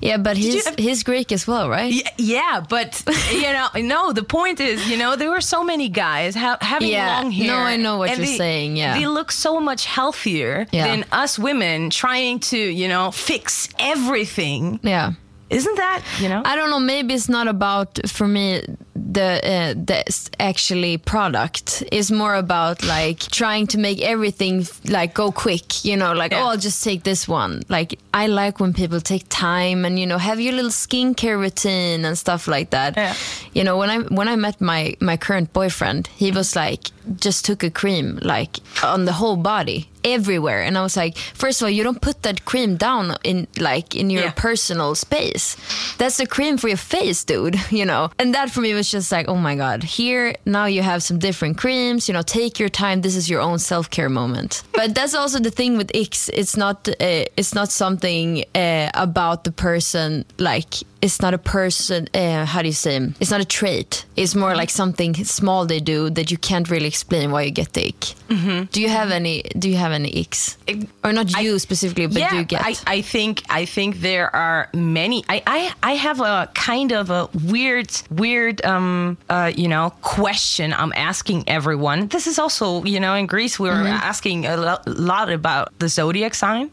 Yeah, 0.00 0.18
but 0.18 0.36
he's 0.36 0.66
ev- 0.66 0.78
he's 0.78 1.02
Greek 1.02 1.32
as 1.32 1.46
well, 1.46 1.68
right? 1.68 1.92
Yeah, 1.92 2.08
yeah, 2.18 2.64
but 2.68 3.02
you 3.32 3.42
know, 3.52 3.68
no. 3.76 4.12
The 4.12 4.22
point 4.22 4.60
is, 4.60 4.88
you 4.88 4.96
know, 4.96 5.16
there 5.16 5.30
were 5.30 5.40
so 5.42 5.64
many 5.64 5.88
guys 5.88 6.34
ha- 6.36 6.58
having 6.60 6.90
Yeah. 6.90 7.20
long 7.20 7.32
hair. 7.32 7.48
No, 7.48 7.56
I 7.58 7.76
know 7.76 7.98
what 7.98 8.10
you're 8.10 8.18
they- 8.26 8.36
saying, 8.36 8.76
yeah. 8.76 8.96
they 8.98 9.06
look 9.08 9.32
so 9.32 9.58
much 9.60 9.84
healthier 9.84 10.66
Yeah. 10.72 10.86
than 10.86 11.04
us 11.10 11.38
women 11.38 11.90
trying 11.90 12.38
to, 12.50 12.56
you 12.58 12.86
know, 12.88 13.10
fix 13.10 13.68
everything. 13.78 14.78
Yeah. 14.82 15.12
Isn't 15.50 15.76
that, 15.76 16.02
you 16.18 16.28
know? 16.30 16.40
I 16.46 16.56
don't 16.56 16.70
know. 16.70 16.80
Maybe 16.80 17.12
it's 17.12 17.28
not 17.28 17.46
about 17.46 17.98
for 18.08 18.26
me 18.26 18.62
the 18.94 19.40
uh, 19.42 19.74
the 19.74 20.30
actually 20.38 20.98
product. 20.98 21.82
is 21.92 22.10
more 22.10 22.34
about 22.34 22.82
like 22.84 23.18
trying 23.18 23.66
to 23.68 23.78
make 23.78 24.00
everything 24.02 24.66
like 24.88 25.14
go 25.14 25.32
quick. 25.32 25.84
You 25.84 25.96
know, 25.96 26.12
like 26.12 26.32
Yeah. 26.32 26.42
oh, 26.44 26.48
I'll 26.50 26.56
just 26.58 26.84
take 26.84 27.02
this 27.02 27.26
one. 27.28 27.62
Like 27.68 27.98
I 28.14 28.26
like 28.26 28.60
when 28.60 28.72
people 28.72 29.00
take 29.00 29.24
time 29.28 29.84
and 29.84 29.98
you 29.98 30.06
know 30.06 30.18
have 30.18 30.40
your 30.40 30.52
little 30.54 30.70
skincare 30.70 31.38
routine 31.38 32.04
and 32.04 32.16
stuff 32.18 32.46
like 32.48 32.70
that. 32.70 32.96
Yeah. 32.96 33.14
You 33.54 33.64
know, 33.64 33.76
when 33.78 33.90
I 33.90 33.98
when 34.14 34.28
I 34.28 34.36
met 34.36 34.60
my 34.60 34.94
my 35.00 35.16
current 35.16 35.52
boyfriend, 35.52 36.08
he 36.16 36.30
was 36.30 36.54
like 36.56 36.90
just 37.16 37.44
took 37.44 37.62
a 37.64 37.70
cream 37.70 38.18
like 38.22 38.58
on 38.84 39.06
the 39.06 39.12
whole 39.12 39.36
body 39.36 39.88
everywhere 40.04 40.62
and 40.62 40.76
i 40.78 40.82
was 40.82 40.96
like 40.96 41.16
first 41.34 41.60
of 41.60 41.66
all 41.66 41.70
you 41.70 41.82
don't 41.84 42.00
put 42.00 42.22
that 42.22 42.44
cream 42.44 42.76
down 42.76 43.16
in 43.24 43.46
like 43.58 43.94
in 43.96 44.10
your 44.10 44.22
Yeah. 44.24 44.32
personal 44.36 44.94
space 44.94 45.56
that's 45.98 46.18
a 46.20 46.26
cream 46.26 46.58
for 46.58 46.68
your 46.68 46.76
face 46.76 47.24
dude 47.24 47.56
you 47.70 47.84
know 47.84 48.10
and 48.18 48.34
that 48.34 48.50
for 48.50 48.60
me 48.60 48.74
was 48.74 48.81
just 48.90 49.12
like 49.12 49.28
oh 49.28 49.36
my 49.36 49.54
god 49.54 49.82
here 49.82 50.34
now 50.44 50.66
you 50.66 50.82
have 50.82 51.02
some 51.02 51.18
different 51.18 51.58
creams 51.58 52.08
you 52.08 52.14
know 52.14 52.22
take 52.22 52.58
your 52.58 52.68
time. 52.68 53.02
This 53.02 53.16
is 53.16 53.28
your 53.28 53.40
own 53.40 53.58
self-care 53.58 54.08
moment. 54.08 54.62
But 54.72 54.94
that's 54.94 55.14
also 55.14 55.38
the 55.38 55.50
thing 55.50 55.76
with 55.76 55.88
icks 55.94 56.30
it's 56.32 56.56
not 56.56 56.88
uh, 56.88 57.24
it's 57.36 57.54
not 57.54 57.70
something 57.70 58.44
uh, 58.54 58.90
about 58.94 59.44
the 59.44 59.52
person 59.52 60.24
like 60.38 60.74
it's 61.00 61.20
not 61.20 61.34
a 61.34 61.38
person 61.38 62.08
uh, 62.14 62.44
how 62.44 62.62
do 62.62 62.68
you 62.68 62.74
say 62.74 63.00
it's 63.20 63.30
not 63.30 63.40
a 63.40 63.44
trait. 63.44 64.04
It's 64.16 64.34
more 64.34 64.54
like 64.54 64.70
something 64.70 65.14
small 65.24 65.66
they 65.66 65.80
do 65.80 66.10
that 66.10 66.30
you 66.30 66.38
can't 66.38 66.68
really 66.70 66.86
explain 66.86 67.30
why 67.32 67.42
you 67.42 67.50
get 67.50 67.72
the 67.72 67.88
ick. 67.88 68.70
Do 68.72 68.80
you 68.80 68.88
have 68.88 69.10
any 69.10 69.42
do 69.58 69.68
you 69.68 69.76
have 69.76 69.92
any 69.92 70.10
icks? 70.12 70.56
Or 71.04 71.12
not 71.12 71.30
you 71.42 71.58
specifically 71.58 72.06
but 72.06 72.30
do 72.30 72.36
you 72.36 72.44
get? 72.44 72.62
I, 72.64 72.74
I 72.86 73.00
think 73.02 73.42
I 73.50 73.64
think 73.64 74.00
there 74.00 74.34
are 74.34 74.68
many. 74.74 75.24
I, 75.28 75.42
I 75.46 75.72
I 75.82 75.94
have 75.94 76.20
a 76.20 76.50
kind 76.54 76.92
of 76.92 77.10
a 77.10 77.28
weird 77.50 77.90
weird 78.10 78.64
um 78.76 79.16
uh 79.28 79.50
you 79.62 79.68
know 79.68 79.90
question 80.02 80.72
I'm 80.72 80.92
asking 81.10 81.44
everyone. 81.46 82.08
This 82.08 82.26
is 82.26 82.38
also 82.38 82.66
you 82.84 83.00
know 83.00 83.14
in 83.14 83.26
Greece 83.26 83.54
we 83.62 83.68
were 83.68 83.82
Mm-hmm. 83.82 84.10
asking 84.10 84.46
a 84.46 84.56
lo- 84.56 84.82
lot 84.86 85.28
about 85.30 85.66
the 85.78 85.88
zodiac 85.88 86.34
sign. 86.34 86.70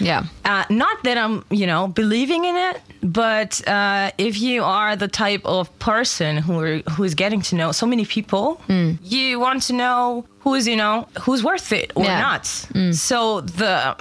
yeah 0.00 0.22
Uh, 0.44 0.64
not 0.70 0.96
that 1.04 1.16
I'm, 1.24 1.34
you 1.50 1.66
know, 1.66 1.82
believing 1.88 2.44
in 2.50 2.56
it, 2.70 2.76
but 3.02 3.52
uh, 3.68 4.10
if 4.28 4.34
you 4.46 4.64
are 4.64 4.96
the 4.96 5.08
type 5.08 5.42
of 5.44 5.64
person 5.78 6.32
who 6.44 6.54
are, 6.64 6.76
who 6.94 7.04
is 7.04 7.14
getting 7.14 7.42
to 7.48 7.54
know 7.56 7.72
so 7.72 7.86
many 7.86 8.04
people, 8.04 8.46
Mm. 8.68 8.98
you 9.02 9.40
want 9.40 9.60
to 9.68 9.72
know 9.72 10.24
who's, 10.44 10.64
you 10.66 10.76
know, 10.76 11.06
who's 11.24 11.42
worth 11.42 11.72
it 11.72 11.88
or 11.94 12.04
Yeah. 12.04 12.18
Mm. 12.18 12.26
not. 12.28 12.44
So 12.96 13.40
the 13.40 13.96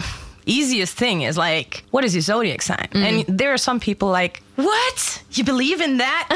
easiest 0.45 0.97
thing 0.97 1.21
is 1.29 1.37
like, 1.37 1.83
what 1.91 2.03
is 2.03 2.13
your 2.15 2.21
zodiac 2.21 2.61
sign? 2.61 2.87
Mm. 2.91 3.03
And 3.27 3.39
there 3.39 3.51
are 3.53 3.57
some 3.69 3.79
people 3.79 4.09
like, 4.21 4.41
what? 4.55 5.23
You 5.31 5.43
believe 5.43 5.79
in 5.81 5.97
that 5.97 6.27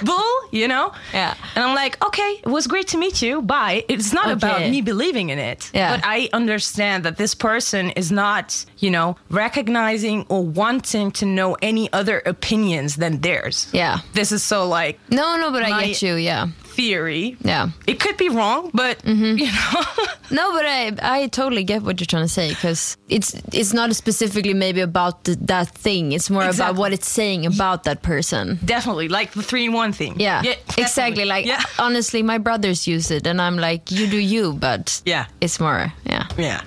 bull? 0.04 0.48
You 0.50 0.68
know? 0.68 0.92
Yeah. 1.14 1.34
And 1.56 1.64
I'm 1.64 1.74
like, 1.74 2.04
okay, 2.04 2.40
it 2.42 2.48
was 2.48 2.66
great 2.66 2.88
to 2.88 2.98
meet 2.98 3.22
you. 3.22 3.42
Bye. 3.42 3.84
It's 3.88 4.12
not 4.12 4.30
about 4.30 4.60
me 4.60 4.82
believing 4.82 5.30
in 5.30 5.38
it. 5.38 5.70
Yeah. 5.74 5.96
But 5.96 6.04
I 6.06 6.28
understand 6.32 7.04
that 7.04 7.16
this 7.16 7.34
person 7.34 7.90
is 7.90 8.12
not, 8.12 8.64
you 8.78 8.90
know, 8.90 9.16
recognizing 9.30 10.26
or 10.28 10.44
wanting 10.44 11.10
to 11.12 11.26
know 11.26 11.56
any 11.62 11.92
other 11.92 12.22
opinions 12.26 12.96
than 12.96 13.20
theirs. 13.20 13.68
Yeah. 13.72 13.98
This 14.12 14.32
is 14.32 14.42
so 14.42 14.66
like 14.68 14.98
no 15.10 15.36
no 15.36 15.50
but 15.50 15.62
i 15.62 15.86
get 15.86 16.02
you 16.02 16.14
yeah 16.16 16.48
theory. 16.76 17.36
yeah 17.40 17.68
It 17.86 18.00
could 18.00 18.16
be 18.16 18.28
wrong, 18.28 18.70
but 18.74 18.98
Mm-hmm. 19.04 19.38
you 19.38 19.46
know. 19.58 19.82
No, 20.30 20.50
but 20.56 20.64
I 20.64 20.82
I 21.02 21.26
totally 21.28 21.62
get 21.64 21.82
what 21.82 22.00
you're 22.00 22.06
trying 22.14 22.24
to 22.24 22.34
say 22.40 22.48
because 22.48 22.96
it's 23.08 23.34
it's 23.52 23.74
not 23.74 23.94
specifically 23.94 24.54
maybe 24.54 24.80
about 24.80 25.24
the, 25.24 25.36
that 25.46 25.68
thing. 25.84 26.12
It's 26.12 26.30
more 26.30 26.48
about 26.48 26.76
what 26.76 26.90
it's 26.94 27.08
saying 27.20 27.44
about 27.44 27.61
that 27.84 28.02
person. 28.02 28.58
definitely 28.64 29.08
like 29.08 29.30
the 29.32 29.42
three 29.42 29.64
in 29.64 29.72
one 29.72 29.92
thing. 29.92 30.20
Yeah, 30.20 30.42
definitely. 30.42 30.82
exactly. 30.82 31.24
Like 31.24 31.46
yeah. 31.46 31.62
honestly, 31.78 32.22
my 32.22 32.38
brothers 32.38 32.86
use 32.86 33.10
it, 33.16 33.26
and 33.26 33.40
I'm 33.40 33.56
like, 33.56 33.90
you 33.90 34.06
do 34.10 34.18
you, 34.18 34.52
but 34.52 35.02
Yeah. 35.06 35.24
it's 35.40 35.58
more 35.60 35.92
yeah. 36.04 36.26
Yeah. 36.38 36.60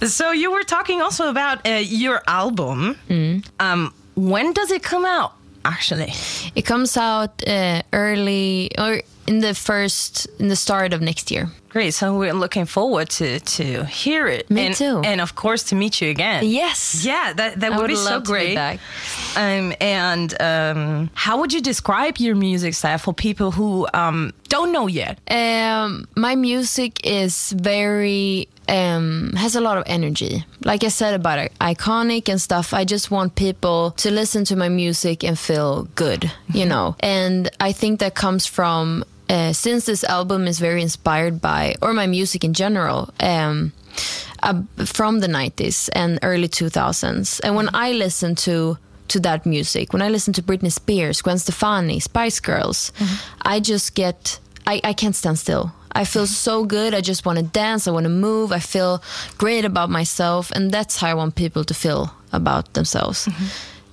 so 0.06 0.32
you 0.32 0.50
were 0.52 0.62
talking 0.64 1.02
also 1.02 1.28
about 1.28 1.66
uh, 1.66 1.82
your 1.82 2.22
album. 2.26 2.96
Mm. 3.08 3.44
Um, 3.60 3.92
when 4.14 4.52
does 4.52 4.70
it 4.70 4.82
come 4.82 5.04
out? 5.04 5.32
Actually, 5.64 6.12
It 6.54 6.62
comes 6.64 6.96
out 6.96 7.42
uh, 7.46 7.82
early 7.92 8.70
or 8.78 9.02
in 9.28 9.40
the 9.40 9.54
first 9.54 10.26
in 10.40 10.48
the 10.48 10.56
start 10.56 10.92
of 10.94 11.00
next 11.00 11.30
year. 11.30 11.46
great. 11.68 11.92
So 11.94 12.04
we're 12.18 12.38
looking 12.44 12.66
forward 12.66 13.08
to 13.18 13.28
to 13.40 13.84
hear 13.84 14.26
it. 14.36 14.48
Me 14.50 14.66
and, 14.66 14.74
too. 14.74 15.02
And 15.04 15.20
of 15.20 15.30
course 15.34 15.62
to 15.68 15.74
meet 15.76 16.00
you 16.00 16.08
again. 16.10 16.40
Yes. 16.44 17.04
Yeah, 17.04 17.34
that 17.34 17.60
that 17.60 17.70
would, 17.70 17.80
would 17.80 17.88
be 17.88 17.96
so 17.96 18.10
love 18.10 18.22
to 18.24 18.32
be 18.32 18.32
great. 18.32 18.54
back. 18.54 18.80
Um, 19.36 19.74
and 19.80 20.28
um, 20.40 21.10
how 21.24 21.34
would 21.38 21.52
you 21.52 21.60
describe 21.60 22.14
your 22.26 22.36
music 22.36 22.74
style 22.74 22.98
for 22.98 23.12
people 23.14 23.50
who 23.50 23.86
um, 23.92 24.32
don't 24.48 24.72
know 24.72 24.88
yet? 24.88 25.18
Um, 25.30 26.08
my 26.16 26.34
music 26.36 26.92
is 27.04 27.52
very 27.52 28.48
um, 28.68 29.32
has 29.36 29.56
a 29.56 29.60
lot 29.60 29.76
of 29.78 29.84
energy. 29.86 30.44
Like 30.64 30.84
I 30.84 30.90
said 30.90 31.14
about 31.14 31.38
I- 31.38 31.74
iconic 31.74 32.28
and 32.28 32.40
stuff. 32.40 32.72
I 32.72 32.84
just 32.84 33.10
want 33.10 33.34
people 33.34 33.92
to 34.02 34.10
listen 34.10 34.44
to 34.44 34.56
my 34.56 34.68
music 34.68 35.22
and 35.22 35.38
feel 35.38 35.84
good, 35.94 36.30
you 36.54 36.66
know. 36.66 36.96
And 37.00 37.50
I 37.68 37.72
think 37.72 38.00
that 38.00 38.14
comes 38.14 38.46
from 38.46 39.04
uh, 39.28 39.52
since 39.52 39.86
this 39.86 40.04
album 40.04 40.46
is 40.46 40.58
very 40.58 40.82
inspired 40.82 41.40
by, 41.40 41.74
or 41.82 41.92
my 41.92 42.06
music 42.06 42.44
in 42.44 42.54
general. 42.54 43.10
Um, 43.20 43.72
uh, 44.42 44.62
from 44.84 45.18
the 45.18 45.26
90s 45.26 45.88
and 45.92 46.20
early 46.22 46.46
2000s 46.46 47.40
and 47.42 47.56
when 47.56 47.68
i 47.74 47.90
listen 47.90 48.36
to 48.36 48.78
to 49.08 49.18
that 49.18 49.44
music 49.44 49.92
when 49.92 50.00
i 50.00 50.08
listen 50.08 50.32
to 50.32 50.40
britney 50.40 50.70
spears 50.70 51.20
gwen 51.22 51.38
stefani 51.38 51.98
spice 51.98 52.38
girls 52.38 52.92
i 53.42 53.58
just 53.58 53.96
get 53.96 54.38
I, 54.68 54.80
I 54.84 54.92
can't 54.92 55.16
stand 55.16 55.38
still. 55.38 55.72
I 55.92 56.04
feel 56.04 56.26
so 56.26 56.64
good. 56.66 56.92
I 56.92 57.00
just 57.00 57.24
want 57.24 57.38
to 57.38 57.44
dance. 57.44 57.88
I 57.88 57.90
want 57.90 58.04
to 58.04 58.10
move. 58.10 58.52
I 58.52 58.58
feel 58.58 59.02
great 59.38 59.64
about 59.64 59.88
myself. 59.88 60.50
And 60.52 60.70
that's 60.70 60.98
how 60.98 61.08
i 61.08 61.14
want 61.14 61.34
people 61.36 61.64
to 61.64 61.74
feel 61.74 62.12
about 62.32 62.74
themselves 62.74 63.26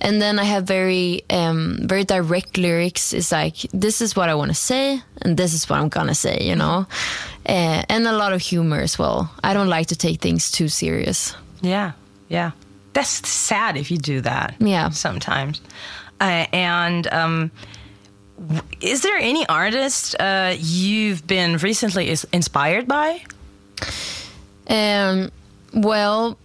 and 0.00 0.20
then 0.20 0.38
i 0.38 0.44
have 0.44 0.64
very 0.64 1.22
um, 1.30 1.78
very 1.88 2.04
direct 2.04 2.56
lyrics 2.58 3.12
it's 3.12 3.32
like 3.32 3.56
this 3.72 4.00
is 4.00 4.14
what 4.16 4.28
i 4.28 4.34
want 4.34 4.50
to 4.50 4.54
say 4.54 5.00
and 5.22 5.36
this 5.36 5.52
is 5.54 5.68
what 5.68 5.78
i'm 5.80 5.88
gonna 5.88 6.14
say 6.14 6.38
you 6.40 6.54
know 6.56 6.86
uh, 7.48 7.82
and 7.88 8.06
a 8.06 8.12
lot 8.12 8.32
of 8.32 8.40
humor 8.42 8.80
as 8.82 8.98
well 8.98 9.30
i 9.42 9.52
don't 9.54 9.68
like 9.68 9.86
to 9.88 9.96
take 9.96 10.20
things 10.20 10.50
too 10.50 10.68
serious 10.68 11.34
Yeah, 11.62 11.92
yeah. 12.28 12.50
That's 12.92 13.28
sad 13.28 13.76
if 13.76 13.90
you 13.90 13.98
do 13.98 14.22
that. 14.22 14.54
Yeah. 14.58 14.90
Sometimes. 14.90 15.60
Uh, 16.20 16.46
and 16.52 17.06
um, 17.12 17.50
is 18.80 19.00
there 19.02 19.18
any 19.18 19.44
artist 19.48 20.16
uh, 20.20 20.54
you've 20.58 21.26
been 21.26 21.58
recently 21.58 22.08
is 22.08 22.26
inspired 22.32 22.86
by? 22.86 23.20
Um, 24.68 25.30
well, 25.74 26.38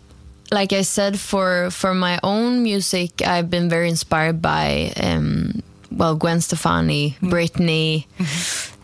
like 0.52 0.74
I 0.74 0.82
said, 0.84 1.20
for 1.20 1.72
for 1.72 1.94
my 1.94 2.20
own 2.24 2.62
music, 2.64 3.22
I've 3.26 3.50
been 3.50 3.70
very 3.70 3.90
inspired 3.90 4.42
by 4.42 4.92
um, 5.02 5.62
well 5.92 6.16
Gwen 6.16 6.42
Stefani, 6.42 7.18
Britney, 7.22 8.06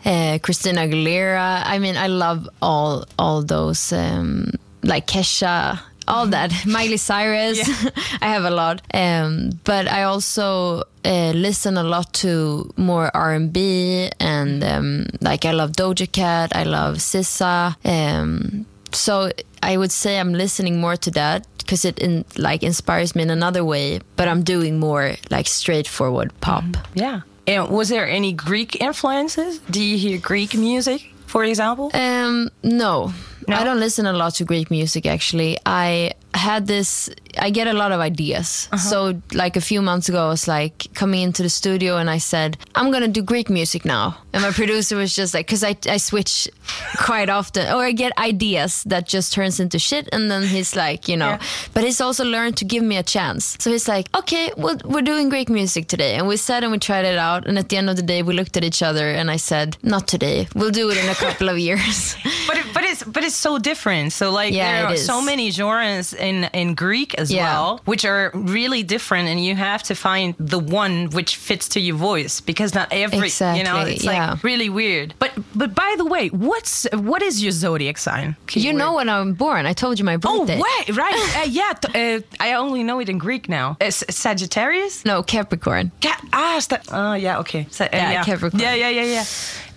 uh, 0.04 0.38
Christina 0.42 0.82
Aguilera. 0.82 1.62
I 1.64 1.78
mean, 1.78 1.96
I 1.96 2.06
love 2.06 2.48
all 2.62 3.04
all 3.18 3.42
those 3.42 3.92
um, 3.92 4.52
like 4.82 5.06
Kesha. 5.06 5.78
all 6.08 6.26
that. 6.28 6.50
Miley 6.66 6.96
Cyrus, 6.96 7.60
I 8.22 8.28
have 8.28 8.44
a 8.44 8.50
lot. 8.50 8.80
Um, 8.94 9.50
but 9.64 9.88
I 9.88 10.04
also 10.04 10.84
uh, 11.04 11.32
listen 11.34 11.76
a 11.76 11.82
lot 11.82 12.12
to 12.24 12.72
more 12.76 13.10
R 13.14 13.34
and 13.34 13.52
B, 13.52 14.08
and 14.18 14.64
um, 14.64 15.06
like 15.20 15.44
I 15.44 15.52
love 15.52 15.72
Doja 15.72 16.10
Cat, 16.10 16.56
I 16.56 16.64
love 16.64 16.96
SZA. 16.96 17.76
Um, 17.84 18.64
so 18.92 19.30
I 19.62 19.76
would 19.76 19.92
say 19.92 20.18
I'm 20.18 20.32
listening 20.32 20.80
more 20.80 20.96
to 20.96 21.10
that 21.10 21.46
because 21.68 21.84
it 21.84 21.98
in, 21.98 22.24
like 22.38 22.62
inspires 22.62 23.14
me 23.14 23.22
in 23.22 23.30
another 23.30 23.62
way. 23.62 24.00
But 24.16 24.26
I'm 24.26 24.42
doing 24.42 24.80
more 24.80 25.16
like 25.30 25.46
straightforward 25.46 26.32
pop. 26.40 26.64
Yeah. 26.94 27.20
And 27.46 27.68
was 27.68 27.90
there 27.90 28.08
any 28.08 28.32
Greek 28.32 28.80
influences? 28.80 29.58
Do 29.70 29.82
you 29.82 29.98
hear 29.98 30.18
Greek 30.18 30.54
music, 30.54 31.12
for 31.26 31.44
example? 31.44 31.90
Um, 31.92 32.50
no. 32.62 33.12
No? 33.46 33.56
I 33.56 33.64
don't 33.64 33.80
listen 33.80 34.06
a 34.06 34.12
lot 34.12 34.34
to 34.34 34.44
Greek 34.44 34.70
music 34.70 35.06
actually. 35.06 35.58
I 35.64 36.12
had 36.34 36.66
this 36.66 37.10
I 37.38 37.50
get 37.50 37.66
a 37.66 37.72
lot 37.72 37.92
of 37.92 38.00
ideas. 38.00 38.68
Uh-huh. 38.72 38.90
So 38.90 39.22
like 39.32 39.56
a 39.56 39.60
few 39.60 39.80
months 39.82 40.08
ago 40.08 40.26
I 40.26 40.28
was 40.28 40.48
like 40.48 40.86
coming 40.94 41.22
into 41.22 41.42
the 41.42 41.48
studio 41.48 41.96
and 41.96 42.10
I 42.10 42.18
said, 42.18 42.56
I'm 42.74 42.90
gonna 42.90 43.08
do 43.08 43.22
Greek 43.22 43.48
music 43.50 43.84
now. 43.84 44.18
And 44.32 44.42
my 44.42 44.50
producer 44.50 44.96
was 44.96 45.14
just 45.14 45.34
like 45.34 45.46
cause 45.48 45.64
I, 45.64 45.76
I 45.88 45.96
switch 45.98 46.48
quite 46.96 47.28
often 47.28 47.66
or 47.72 47.84
I 47.84 47.92
get 47.92 48.16
ideas 48.18 48.82
that 48.84 49.06
just 49.06 49.32
turns 49.32 49.60
into 49.60 49.78
shit 49.78 50.08
and 50.12 50.30
then 50.30 50.42
he's 50.42 50.74
like, 50.76 51.08
you 51.08 51.16
know. 51.16 51.30
Yeah. 51.30 51.42
But 51.74 51.84
he's 51.84 52.00
also 52.00 52.24
learned 52.24 52.56
to 52.58 52.64
give 52.64 52.82
me 52.82 52.96
a 52.96 53.02
chance. 53.02 53.56
So 53.58 53.70
he's 53.70 53.88
like, 53.88 54.08
okay, 54.16 54.52
well, 54.56 54.76
we're 54.84 55.02
doing 55.02 55.28
Greek 55.28 55.48
music 55.48 55.88
today. 55.88 56.14
And 56.14 56.26
we 56.26 56.36
sat 56.36 56.62
and 56.62 56.72
we 56.72 56.78
tried 56.78 57.04
it 57.04 57.18
out. 57.18 57.46
And 57.46 57.58
at 57.58 57.68
the 57.68 57.76
end 57.76 57.88
of 57.90 57.96
the 57.96 58.02
day, 58.02 58.22
we 58.22 58.34
looked 58.34 58.56
at 58.56 58.64
each 58.64 58.82
other 58.82 59.10
and 59.10 59.30
I 59.30 59.36
said, 59.36 59.76
not 59.82 60.08
today. 60.08 60.48
We'll 60.54 60.70
do 60.70 60.90
it 60.90 60.98
in 60.98 61.08
a 61.08 61.14
couple 61.14 61.48
of 61.48 61.58
years. 61.58 62.16
But 62.48 62.56
it, 62.56 62.66
but 62.72 62.82
it's 62.82 63.04
but 63.04 63.24
it's 63.24 63.34
so 63.36 63.58
different. 63.58 64.12
So 64.12 64.30
like 64.30 64.54
Yeah, 64.54 64.82
there 64.82 64.92
are 64.92 64.96
so 64.96 65.20
many 65.20 65.50
genres 65.50 66.14
in 66.18 66.44
in 66.52 66.74
Greek 66.74 67.14
as 67.14 67.30
Yeah. 67.30 67.44
well, 67.44 67.80
which 67.84 68.04
are 68.04 68.30
really 68.34 68.82
different, 68.82 69.28
and 69.28 69.38
you 69.44 69.54
have 69.56 69.82
to 69.84 69.94
find 69.94 70.34
the 70.38 70.58
one 70.58 71.08
which 71.10 71.36
fits 71.36 71.68
to 71.68 71.80
your 71.80 71.96
voice 71.96 72.40
because 72.40 72.74
not 72.74 72.88
every 72.92 73.28
you 73.56 73.64
know 73.64 73.80
it's 73.86 74.04
yeah. 74.04 74.30
like 74.32 74.44
really 74.44 74.68
weird. 74.68 75.14
But 75.18 75.32
but 75.54 75.74
by 75.74 75.94
the 75.96 76.04
way, 76.04 76.28
what's 76.28 76.86
what 76.92 77.22
is 77.22 77.42
your 77.42 77.52
zodiac 77.52 77.98
sign? 77.98 78.36
you 78.54 78.72
know 78.72 78.94
when 78.94 79.08
I'm 79.08 79.34
born. 79.34 79.66
I 79.66 79.72
told 79.74 79.98
you 79.98 80.04
my 80.04 80.16
birthday. 80.16 80.38
Oh 80.38 80.46
birthday. 80.46 80.62
wait, 80.88 80.96
right? 80.96 81.36
uh, 81.40 81.48
yeah, 81.48 81.72
uh, 81.94 82.20
I 82.40 82.54
only 82.54 82.82
know 82.82 83.00
it 83.00 83.08
in 83.08 83.18
Greek 83.18 83.48
now. 83.48 83.76
Uh, 83.80 83.90
Sagittarius. 83.90 85.04
No, 85.04 85.22
Capricorn. 85.22 85.90
Ca- 86.00 86.20
ah, 86.32 86.58
sta- 86.60 86.82
oh 86.92 87.14
yeah, 87.14 87.38
okay. 87.40 87.66
So, 87.70 87.84
uh, 87.84 87.88
Yeah, 87.92 88.24
Capricorn. 88.24 88.60
Yeah, 88.62 88.74
yeah, 88.74 88.90
yeah, 88.90 89.04
yeah. 89.04 89.24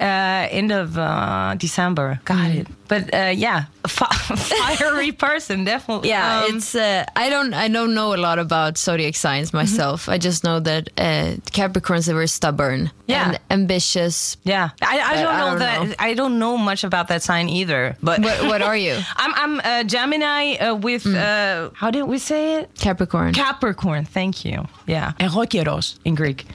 Uh, 0.01 0.47
end 0.49 0.71
of 0.71 0.97
uh, 0.97 1.53
December. 1.57 2.19
Got 2.25 2.49
Mm. 2.49 2.55
it. 2.61 2.67
But 2.87 3.13
uh, 3.13 3.31
yeah, 3.33 3.65
fi- 3.87 4.35
fiery 4.35 5.11
person, 5.13 5.63
definitely. 5.63 6.09
Yeah, 6.09 6.43
Um, 6.49 6.57
it's. 6.57 6.75
Uh, 6.75 7.05
I 7.15 7.29
don't. 7.29 7.53
I 7.53 7.69
don't 7.69 7.93
know 7.93 8.13
a 8.13 8.17
lot 8.17 8.37
about 8.39 8.77
zodiac 8.77 9.15
signs 9.15 9.53
myself. 9.53 10.09
I 10.09 10.17
just 10.17 10.43
know 10.43 10.59
that 10.59 10.89
uh, 10.97 11.37
Capricorns 11.53 12.09
are 12.09 12.13
very 12.13 12.27
stubborn 12.27 12.89
Yeah. 13.07 13.23
and 13.29 13.39
ambitious. 13.49 14.35
yeah. 14.43 14.69
I, 14.81 14.99
I 14.99 15.13
don't 15.23 15.27
I 15.35 15.39
know 15.39 15.49
don't 15.49 15.59
that. 15.59 15.87
know. 15.87 15.93
I 16.09 16.13
don't 16.15 16.37
know 16.39 16.57
much 16.57 16.83
about 16.83 17.07
that 17.07 17.21
sign 17.23 17.47
either. 17.49 17.95
But 18.03 18.19
What, 18.19 18.43
what 18.43 18.61
are 18.61 18.75
you? 18.77 18.97
I'm 19.15 19.33
I'm 19.35 19.59
a 19.63 19.83
Gemini 19.85 20.55
uh, 20.59 20.75
with 20.75 21.05
uh, 21.05 21.69
how 21.73 21.91
did 21.91 22.03
we 22.03 22.17
say 22.17 22.59
it? 22.59 22.69
Capricorn. 22.79 23.33
Capricorn. 23.33 24.03
Thank 24.05 24.43
you. 24.43 24.65
Yeah. 24.87 25.13
Erokeros 25.19 25.95
in 26.03 26.15
Greek. 26.15 26.45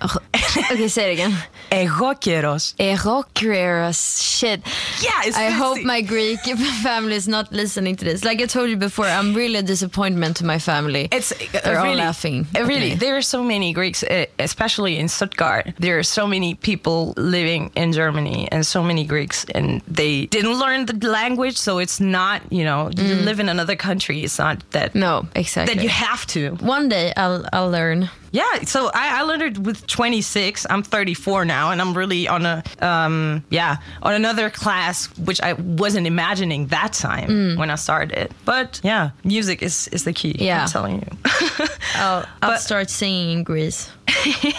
okay, 0.73 0.89
say 0.89 1.11
it 1.11 1.13
again. 1.15 1.33
Erokeros. 1.71 2.75
Erokeros. 2.77 4.23
Shit. 4.23 4.61
Yeah, 5.03 5.11
it's 5.25 5.37
I 5.37 5.51
hope 5.51 5.83
my 5.85 6.01
Greek 6.01 6.41
family 6.83 7.15
is 7.17 7.29
not 7.29 7.53
listening 7.53 7.97
to 7.97 8.05
this. 8.05 8.25
Like 8.25 8.41
I 8.41 8.47
told 8.47 8.71
you 8.71 8.77
before, 8.77 9.07
I'm 9.07 9.35
really 9.35 9.57
a 9.57 9.63
disappointment 9.63 10.37
to 10.37 10.45
my 10.45 10.59
family. 10.59 11.09
It's 11.13 11.33
uh, 11.33 11.61
They're 11.65 11.79
all 11.81 11.95
laughing 11.95 12.47
uh, 12.57 12.65
Really, 12.65 12.95
there 12.95 13.17
are 13.17 13.23
so 13.23 13.43
many 13.43 13.73
Greeks, 13.73 14.03
uh, 14.03 14.27
especially 14.39 14.99
in 14.99 15.09
Stuttgart. 15.09 15.73
There 15.79 15.99
are 15.99 16.03
so 16.05 16.27
many 16.27 16.55
people 16.55 17.15
living 17.17 17.71
in 17.75 17.93
Germany 17.93 18.49
and 18.53 18.65
so 18.67 18.83
many 18.83 19.05
Greeks, 19.05 19.45
and 19.55 19.81
they 19.89 20.27
didn't 20.27 20.59
learn 20.59 20.87
the 20.87 21.09
language, 21.09 21.57
so 21.57 21.79
it's 21.79 22.01
not, 22.01 22.41
you 22.51 22.65
know, 22.65 22.91
you 22.97 23.15
live 23.15 23.41
in 23.41 23.49
another 23.49 23.77
country. 23.77 24.23
It's 24.25 24.39
not 24.39 24.59
that 24.71 24.93
Mm. 24.93 25.01
no, 25.01 25.27
exactly. 25.35 25.75
that 25.75 25.83
you 25.83 25.89
have 25.89 26.27
to. 26.27 26.51
One 26.61 26.89
day 26.89 27.13
I'll 27.17 27.45
I'll 27.53 27.71
learn. 27.71 28.09
Yeah, 28.37 28.65
so 28.65 28.91
I, 28.93 29.21
I 29.21 29.23
learned 29.23 29.65
with 29.65 29.87
26. 29.87 30.67
I'm 30.69 30.83
34 30.83 31.47
now, 31.47 31.71
and 31.71 31.81
I'm 31.81 31.95
really 31.95 32.29
on 32.29 32.45
a 32.45 32.63
um, 32.81 33.43
yeah 33.49 33.79
on 34.03 34.13
another 34.13 34.51
class 34.51 35.07
which 35.17 35.41
I 35.41 35.55
wasn't 35.55 36.07
imagining 36.07 36.67
that 36.67 36.93
time 36.93 37.29
mm. 37.31 37.57
when 37.57 37.71
I 37.71 37.77
started. 37.77 38.35
But 38.45 38.81
yeah, 38.85 39.11
music 39.25 39.63
is 39.63 39.89
is 39.89 40.05
the 40.05 40.13
key. 40.13 40.37
Yeah, 40.39 40.63
I'm 40.63 40.69
telling 40.69 40.97
you. 40.97 41.09
I'll, 41.95 42.27
I'll 42.43 42.51
but, 42.51 42.61
start 42.61 42.91
singing 42.91 43.39
in 43.39 43.45
Greece, 43.45 43.91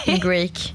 in 0.06 0.18
Greek. 0.28 0.72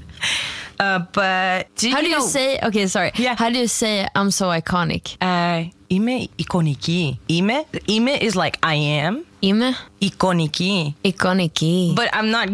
Uh, 0.80 1.00
but 1.12 1.74
do 1.76 1.90
how 1.90 2.00
do 2.00 2.08
you 2.08 2.18
know? 2.18 2.26
say? 2.26 2.58
Okay, 2.62 2.86
sorry. 2.86 3.12
Yeah. 3.16 3.36
How 3.36 3.50
do 3.50 3.58
you 3.58 3.68
say 3.68 4.08
I'm 4.14 4.30
so 4.30 4.46
iconic? 4.46 5.16
Uh, 5.20 5.68
ime 5.90 6.28
ikoniki. 6.38 7.18
Ime. 7.28 7.64
Ime 7.86 8.08
is 8.08 8.34
like 8.34 8.58
I 8.62 8.74
am. 8.74 9.26
Είμαι 9.43 9.65
Εικονική. 9.97 10.95
ikoniki. 11.01 11.93
But 11.95 12.09
I'm 12.13 12.29
not 12.31 12.47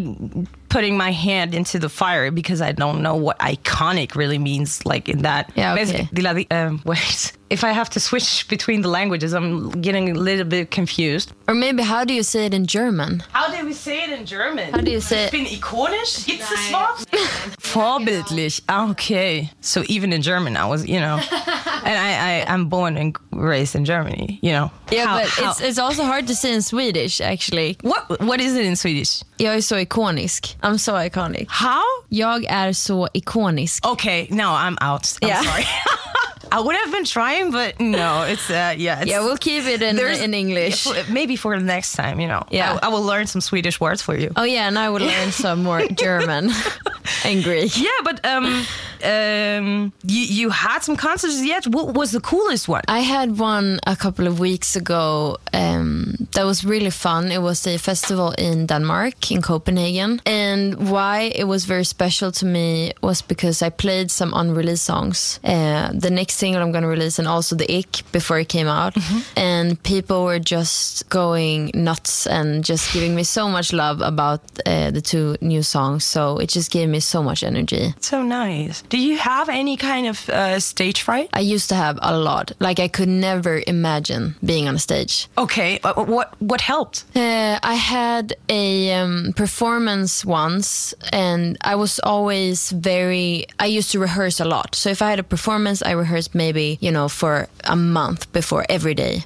putting 0.70 0.98
my 0.98 1.12
hand 1.12 1.54
into 1.54 1.80
the 1.80 1.90
fire 1.90 2.32
because 2.32 2.60
I 2.62 2.72
don't 2.74 3.00
know 3.02 3.16
what 3.16 3.38
iconic 3.40 4.16
really 4.16 4.38
means. 4.38 4.86
Like 4.86 5.08
in 5.14 5.22
that. 5.22 5.44
Yeah, 5.56 5.74
okay. 5.74 5.86
Basi- 5.86 6.10
Δηλαδή, 6.12 6.46
um, 6.52 6.82
wait. 6.86 7.34
If 7.51 7.65
I 7.65 7.73
have 7.73 7.91
to 7.91 8.01
switch 8.01 8.47
between 8.49 8.83
the 8.83 8.89
languages, 8.89 9.33
I'm 9.33 9.71
getting 9.83 10.11
a 10.11 10.15
little 10.15 10.45
bit 10.45 10.71
confused. 10.71 11.33
or 11.49 11.55
maybe 11.55 11.83
how 11.83 12.05
do 12.05 12.15
you 12.15 12.23
say 12.23 12.47
it 12.47 12.55
in 12.55 12.65
German? 12.67 13.23
How 13.33 13.49
do 13.51 13.67
we 13.67 13.73
say 13.73 14.05
it 14.05 14.11
in 14.11 14.25
German? 14.25 14.73
How 14.73 14.81
do 14.81 14.91
you 14.93 15.01
say 15.01 15.25
it? 15.25 15.27
Ich 15.27 15.33
bin 15.33 15.47
ikonisch? 15.47 16.25
Gibt's 16.27 16.49
das 16.49 16.73
Wort? 16.73 17.07
Vorbildlich. 17.61 18.63
Ah, 18.69 18.89
Okay. 18.91 19.51
So 19.61 19.83
even 19.89 20.13
in 20.13 20.23
German, 20.23 20.57
I 20.57 20.65
was, 20.67 20.87
you 20.87 21.01
know, 21.01 21.17
and 21.85 21.97
I, 21.99 22.43
I, 22.45 22.53
I'm 22.53 22.69
born 22.69 22.97
and 22.97 23.17
raised 23.33 23.75
in 23.75 23.85
Germany, 23.85 24.39
you 24.43 24.53
know. 24.53 24.71
Yeah, 24.91 25.07
How- 25.07 25.19
but 25.19 25.29
how- 25.29 25.51
it's 25.51 25.61
it's 25.61 25.79
also 25.79 26.05
hard 26.05 26.27
to 26.29 26.35
say 26.35 26.53
in 26.55 26.63
Swedish 26.63 27.21
actually. 27.21 27.77
what, 27.83 28.21
what 28.21 28.41
is 28.41 28.55
it 28.55 28.65
in 28.65 28.77
Swedish? 28.77 29.23
Jag 29.39 29.55
är 29.55 29.61
så 29.63 29.77
ikonisk. 29.79 30.57
I'm 30.63 30.79
so 30.79 30.95
iconic. 30.97 31.47
How? 31.49 31.83
Jag 32.09 32.45
är 32.45 32.73
så 32.73 33.09
ikonisk. 33.15 33.87
Okay, 33.87 34.27
no, 34.31 34.45
I'm 34.55 34.77
out. 34.83 35.03
I'm 35.23 35.29
Yeah. 35.29 35.43
sorry. 35.43 35.65
I 36.53 36.61
would 36.61 36.77
have 36.77 36.93
been 36.93 37.05
trying, 37.05 37.51
but 37.51 37.79
no, 37.81 38.23
it's 38.23 38.51
uh, 38.51 38.75
yeah. 38.77 39.01
It's, 39.01 39.11
Yeah, 39.11 39.21
we'll 39.21 39.37
keep 39.37 39.65
it 39.65 39.83
in 39.83 39.99
in 39.99 40.35
English. 40.35 40.87
maybe 41.09 41.37
for 41.37 41.57
the 41.59 41.65
next 41.65 41.93
time, 41.95 42.21
you 42.21 42.29
know. 42.29 42.45
Yeah. 42.51 42.79
I, 42.83 42.87
I 42.87 42.89
will 42.89 43.03
learn 43.03 43.27
some 43.27 43.41
Swedish 43.41 43.81
words 43.81 44.03
for 44.03 44.17
you. 44.17 44.31
Oh 44.37 44.45
yeah, 44.45 44.67
and 44.69 44.79
I 44.79 44.91
will 44.91 45.01
learn 45.07 45.33
some 45.33 45.63
more 45.63 45.81
German 45.95 46.51
and 47.25 47.43
Greek. 47.45 47.77
Yeah, 47.81 48.01
but 48.05 48.25
um, 48.25 48.65
um, 49.05 49.93
you 50.05 50.21
you 50.21 50.51
had 50.51 50.81
some 50.81 50.97
concerts 50.97 51.45
yet? 51.45 51.67
What 51.67 51.95
was 51.95 52.11
the 52.13 52.21
coolest 52.21 52.69
one? 52.69 52.83
I 52.89 53.01
had 53.01 53.39
one 53.39 53.81
a 53.87 53.97
couple 53.97 54.27
of 54.27 54.39
weeks 54.41 54.77
ago 54.77 55.37
um, 55.53 56.29
that 56.33 56.45
was 56.45 56.65
really 56.65 56.91
fun. 56.91 57.33
It 57.33 57.43
was 57.43 57.67
a 57.67 57.79
festival 57.79 58.33
in 58.39 58.67
Denmark, 58.67 59.31
in 59.31 59.43
Copenhagen. 59.43 60.21
And 60.27 60.91
why 60.91 61.33
it 61.35 61.45
was 61.45 61.65
very 61.65 61.85
special 61.85 62.33
to 62.33 62.47
me 62.47 62.93
was 63.03 63.23
because 63.23 63.63
I 63.63 63.71
played 63.71 64.11
some 64.11 64.33
unreleased 64.35 64.85
songs. 64.85 65.41
Uh, 65.45 65.91
the 65.93 66.11
next 66.11 66.35
single 66.37 66.63
I'm 66.63 66.73
going 66.73 66.83
to 66.83 66.89
release, 66.89 67.19
and 67.19 67.29
also 67.29 67.57
the 67.57 67.79
Ick 67.79 68.13
before 68.13 68.39
it 68.41 68.49
came 68.49 68.69
out. 68.69 68.95
And 69.37 69.83
people 69.83 70.25
were 70.25 70.39
just 70.39 71.09
going 71.09 71.71
nuts 71.75 72.27
and 72.27 72.65
just 72.65 72.93
giving 72.93 73.15
me 73.15 73.25
so 73.25 73.49
much 73.49 73.73
love 73.73 74.01
about 74.01 74.41
uh, 74.67 74.91
the 74.91 75.01
two 75.01 75.37
new 75.41 75.63
songs. 75.63 76.05
So 76.05 76.39
it 76.39 76.49
just 76.49 76.71
gave 76.71 76.89
me 76.89 77.01
so 77.01 77.23
much 77.23 77.43
energy. 77.43 77.95
So 78.01 78.23
nice. 78.23 78.83
Do 78.91 78.99
you 78.99 79.17
have 79.19 79.49
any 79.49 79.77
kind 79.77 80.07
of 80.07 80.29
uh, 80.29 80.59
stage 80.61 81.03
fright? 81.03 81.31
I 81.33 81.41
used 81.41 81.69
to 81.69 81.75
have 81.77 81.99
a 82.03 82.17
lot. 82.19 82.53
Like 82.59 82.81
I 82.81 82.89
could 82.89 83.09
never 83.09 83.63
imagine 83.67 84.35
being 84.45 84.69
on 84.69 84.75
a 84.75 84.79
stage. 84.79 85.29
Okay, 85.39 85.79
what 85.83 86.29
what 86.41 86.61
helped? 86.61 87.05
Uh, 87.15 87.59
I 87.63 87.75
had 87.75 88.35
a 88.49 88.93
um, 88.93 89.33
performance 89.37 90.25
once, 90.25 90.93
and 91.13 91.57
I 91.61 91.77
was 91.77 92.01
always 92.03 92.71
very. 92.73 93.47
I 93.59 93.67
used 93.67 93.93
to 93.93 94.01
rehearse 94.01 94.41
a 94.41 94.45
lot. 94.45 94.75
So 94.75 94.91
if 94.91 95.03
I 95.03 95.11
had 95.11 95.19
a 95.21 95.29
performance, 95.37 95.83
I 95.83 95.93
rehearsed 95.93 96.35
maybe 96.35 96.79
you 96.81 96.91
know 96.91 97.09
for 97.09 97.47
a 97.65 97.77
month 97.77 98.33
before 98.33 98.65
every 98.69 98.95
day, 98.95 99.23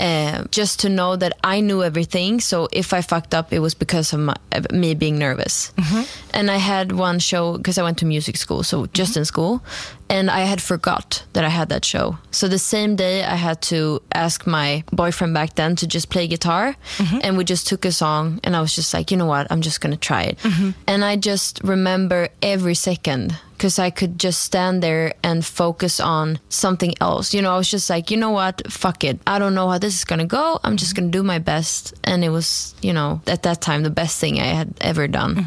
uh, 0.00 0.44
just 0.50 0.80
to 0.80 0.88
know 0.88 1.16
that 1.16 1.32
I 1.42 1.60
knew 1.60 1.82
everything. 1.82 2.40
So 2.40 2.68
if 2.70 2.92
I 2.92 3.00
fucked 3.00 3.34
up, 3.34 3.52
it 3.52 3.60
was 3.60 3.74
because 3.74 4.12
of, 4.12 4.20
my, 4.20 4.36
of 4.52 4.70
me 4.72 4.94
being 4.94 5.18
nervous. 5.18 5.72
And 6.34 6.50
I 6.50 6.58
had 6.58 6.92
one 6.92 7.18
show 7.18 7.56
because 7.56 7.78
I 7.78 7.82
went 7.82 7.98
to 7.98 8.06
music 8.06 8.36
school, 8.36 8.62
so 8.62 8.86
just 8.92 9.05
in 9.14 9.26
school, 9.26 9.62
and 10.08 10.30
I 10.30 10.40
had 10.40 10.62
forgot 10.62 11.22
that 11.34 11.44
I 11.44 11.50
had 11.50 11.68
that 11.68 11.84
show. 11.84 12.16
So 12.30 12.48
the 12.48 12.58
same 12.58 12.96
day, 12.96 13.22
I 13.24 13.36
had 13.36 13.60
to 13.62 14.00
ask 14.14 14.46
my 14.46 14.84
boyfriend 14.90 15.34
back 15.34 15.54
then 15.56 15.76
to 15.76 15.86
just 15.86 16.08
play 16.08 16.26
guitar, 16.26 16.74
mm-hmm. 16.96 17.18
and 17.22 17.36
we 17.36 17.44
just 17.44 17.66
took 17.66 17.84
a 17.84 17.92
song, 17.92 18.40
and 18.42 18.56
I 18.56 18.60
was 18.60 18.74
just 18.74 18.94
like, 18.94 19.10
you 19.10 19.16
know 19.16 19.26
what, 19.26 19.46
I'm 19.50 19.60
just 19.60 19.80
gonna 19.80 19.96
try 19.96 20.22
it. 20.22 20.38
Mm-hmm. 20.38 20.70
And 20.86 21.04
I 21.04 21.16
just 21.16 21.60
remember 21.62 22.28
every 22.40 22.74
second 22.74 23.36
because 23.52 23.78
I 23.78 23.90
could 23.90 24.18
just 24.18 24.42
stand 24.42 24.82
there 24.82 25.14
and 25.22 25.44
focus 25.44 25.98
on 25.98 26.38
something 26.50 26.94
else. 27.00 27.32
You 27.32 27.40
know, 27.40 27.54
I 27.54 27.56
was 27.56 27.70
just 27.70 27.88
like, 27.88 28.10
you 28.10 28.16
know 28.18 28.30
what, 28.30 28.70
fuck 28.70 29.02
it. 29.02 29.18
I 29.26 29.38
don't 29.38 29.54
know 29.54 29.68
how 29.70 29.78
this 29.78 29.94
is 29.94 30.04
gonna 30.04 30.26
go. 30.26 30.60
I'm 30.64 30.76
just 30.76 30.94
mm-hmm. 30.94 31.06
gonna 31.06 31.12
do 31.12 31.22
my 31.22 31.38
best, 31.38 31.94
and 32.04 32.24
it 32.24 32.30
was, 32.30 32.74
you 32.82 32.92
know, 32.92 33.20
at 33.26 33.42
that 33.42 33.60
time 33.60 33.82
the 33.82 33.90
best 33.90 34.20
thing 34.20 34.40
I 34.40 34.46
had 34.46 34.74
ever 34.80 35.08
done. 35.08 35.46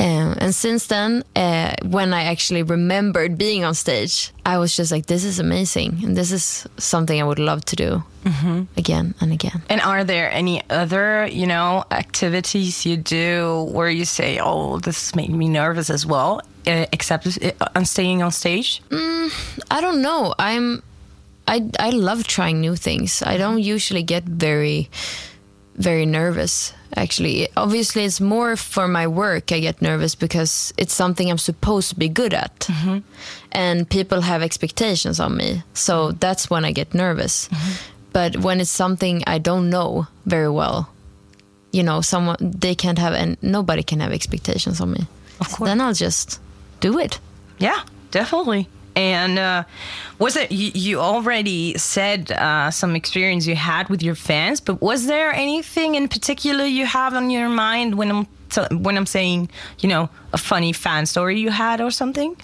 Um, 0.00 0.36
and 0.38 0.54
since 0.54 0.86
then, 0.86 1.24
uh, 1.34 1.74
when 1.82 2.14
I 2.14 2.24
actually 2.24 2.62
remembered 2.62 3.36
being 3.36 3.64
on 3.64 3.74
stage, 3.74 4.32
I 4.46 4.58
was 4.58 4.76
just 4.76 4.92
like, 4.92 5.06
this 5.06 5.24
is 5.24 5.40
amazing. 5.40 6.00
And 6.04 6.16
this 6.16 6.30
is 6.30 6.66
something 6.76 7.20
I 7.20 7.24
would 7.24 7.40
love 7.40 7.64
to 7.66 7.76
do 7.76 8.04
again 8.76 9.14
and 9.20 9.32
again. 9.32 9.62
And 9.68 9.80
are 9.80 10.04
there 10.04 10.30
any 10.30 10.62
other, 10.70 11.26
you 11.26 11.46
know, 11.46 11.84
activities 11.90 12.84
you 12.84 12.96
do 12.96 13.66
where 13.72 13.88
you 13.88 14.04
say, 14.04 14.38
"Oh, 14.38 14.78
this 14.80 15.14
made 15.14 15.30
me 15.30 15.48
nervous 15.48 15.88
as 15.88 16.04
well," 16.04 16.42
uh, 16.66 16.84
except 16.92 17.26
uh, 17.26 17.52
on 17.74 17.86
staying 17.86 18.22
on 18.22 18.30
stage? 18.30 18.82
I 19.70 19.80
don't 19.80 20.02
know. 20.02 20.34
I'm 20.38 20.82
I 21.46 21.70
I 21.78 21.90
love 21.90 22.24
trying 22.26 22.60
new 22.60 22.76
things. 22.76 23.22
I 23.22 23.38
don't 23.38 23.62
usually 23.62 24.02
get 24.02 24.24
very 24.24 24.90
very 25.76 26.04
nervous 26.06 26.74
actually. 26.96 27.48
Obviously 27.56 28.04
it's 28.04 28.20
more 28.20 28.56
for 28.56 28.88
my 28.88 29.06
work 29.06 29.52
I 29.52 29.60
get 29.60 29.80
nervous 29.82 30.14
because 30.14 30.72
it's 30.76 30.94
something 30.94 31.30
I'm 31.30 31.38
supposed 31.38 31.90
to 31.90 31.96
be 31.96 32.08
good 32.08 32.34
at. 32.34 32.58
Mm-hmm. 32.60 32.98
And 33.52 33.88
people 33.88 34.20
have 34.20 34.42
expectations 34.42 35.20
on 35.20 35.36
me. 35.36 35.62
So 35.74 36.12
that's 36.12 36.50
when 36.50 36.64
I 36.64 36.72
get 36.72 36.94
nervous. 36.94 37.48
Mm-hmm. 37.48 37.72
But 38.12 38.36
when 38.38 38.60
it's 38.60 38.70
something 38.70 39.22
I 39.26 39.38
don't 39.38 39.70
know 39.70 40.06
very 40.26 40.48
well, 40.50 40.88
you 41.72 41.82
know, 41.82 42.00
someone 42.00 42.36
they 42.40 42.74
can't 42.74 42.98
have 42.98 43.12
and 43.14 43.36
nobody 43.42 43.82
can 43.82 44.00
have 44.00 44.12
expectations 44.12 44.80
on 44.80 44.92
me. 44.92 45.06
Of 45.40 45.48
So 45.48 45.56
course. 45.56 45.68
then 45.68 45.80
I'll 45.80 45.94
just 45.94 46.40
do 46.80 46.98
it. 46.98 47.20
Yeah, 47.58 47.82
definitely. 48.10 48.66
And 48.98 49.38
uh, 49.38 49.62
was 50.18 50.34
it 50.36 50.50
you, 50.50 50.70
you 50.74 50.98
already 51.00 51.78
said 51.78 52.32
uh, 52.32 52.70
some 52.70 52.96
experience 52.96 53.46
you 53.46 53.54
had 53.54 53.88
with 53.88 54.02
your 54.02 54.16
fans, 54.16 54.60
but 54.60 54.80
was 54.82 55.06
there 55.06 55.30
anything 55.32 55.94
in 55.94 56.08
particular 56.08 56.64
you 56.64 56.84
have 56.86 57.14
on 57.14 57.30
your 57.30 57.48
mind 57.48 57.94
when 57.94 58.10
I'm 58.10 58.26
when 58.82 58.96
I'm 58.96 59.06
saying 59.06 59.50
you 59.82 59.88
know 59.88 60.08
a 60.32 60.38
funny 60.38 60.72
fan 60.72 61.06
story 61.06 61.38
you 61.38 61.50
had 61.50 61.80
or 61.80 61.90
something, 61.92 62.34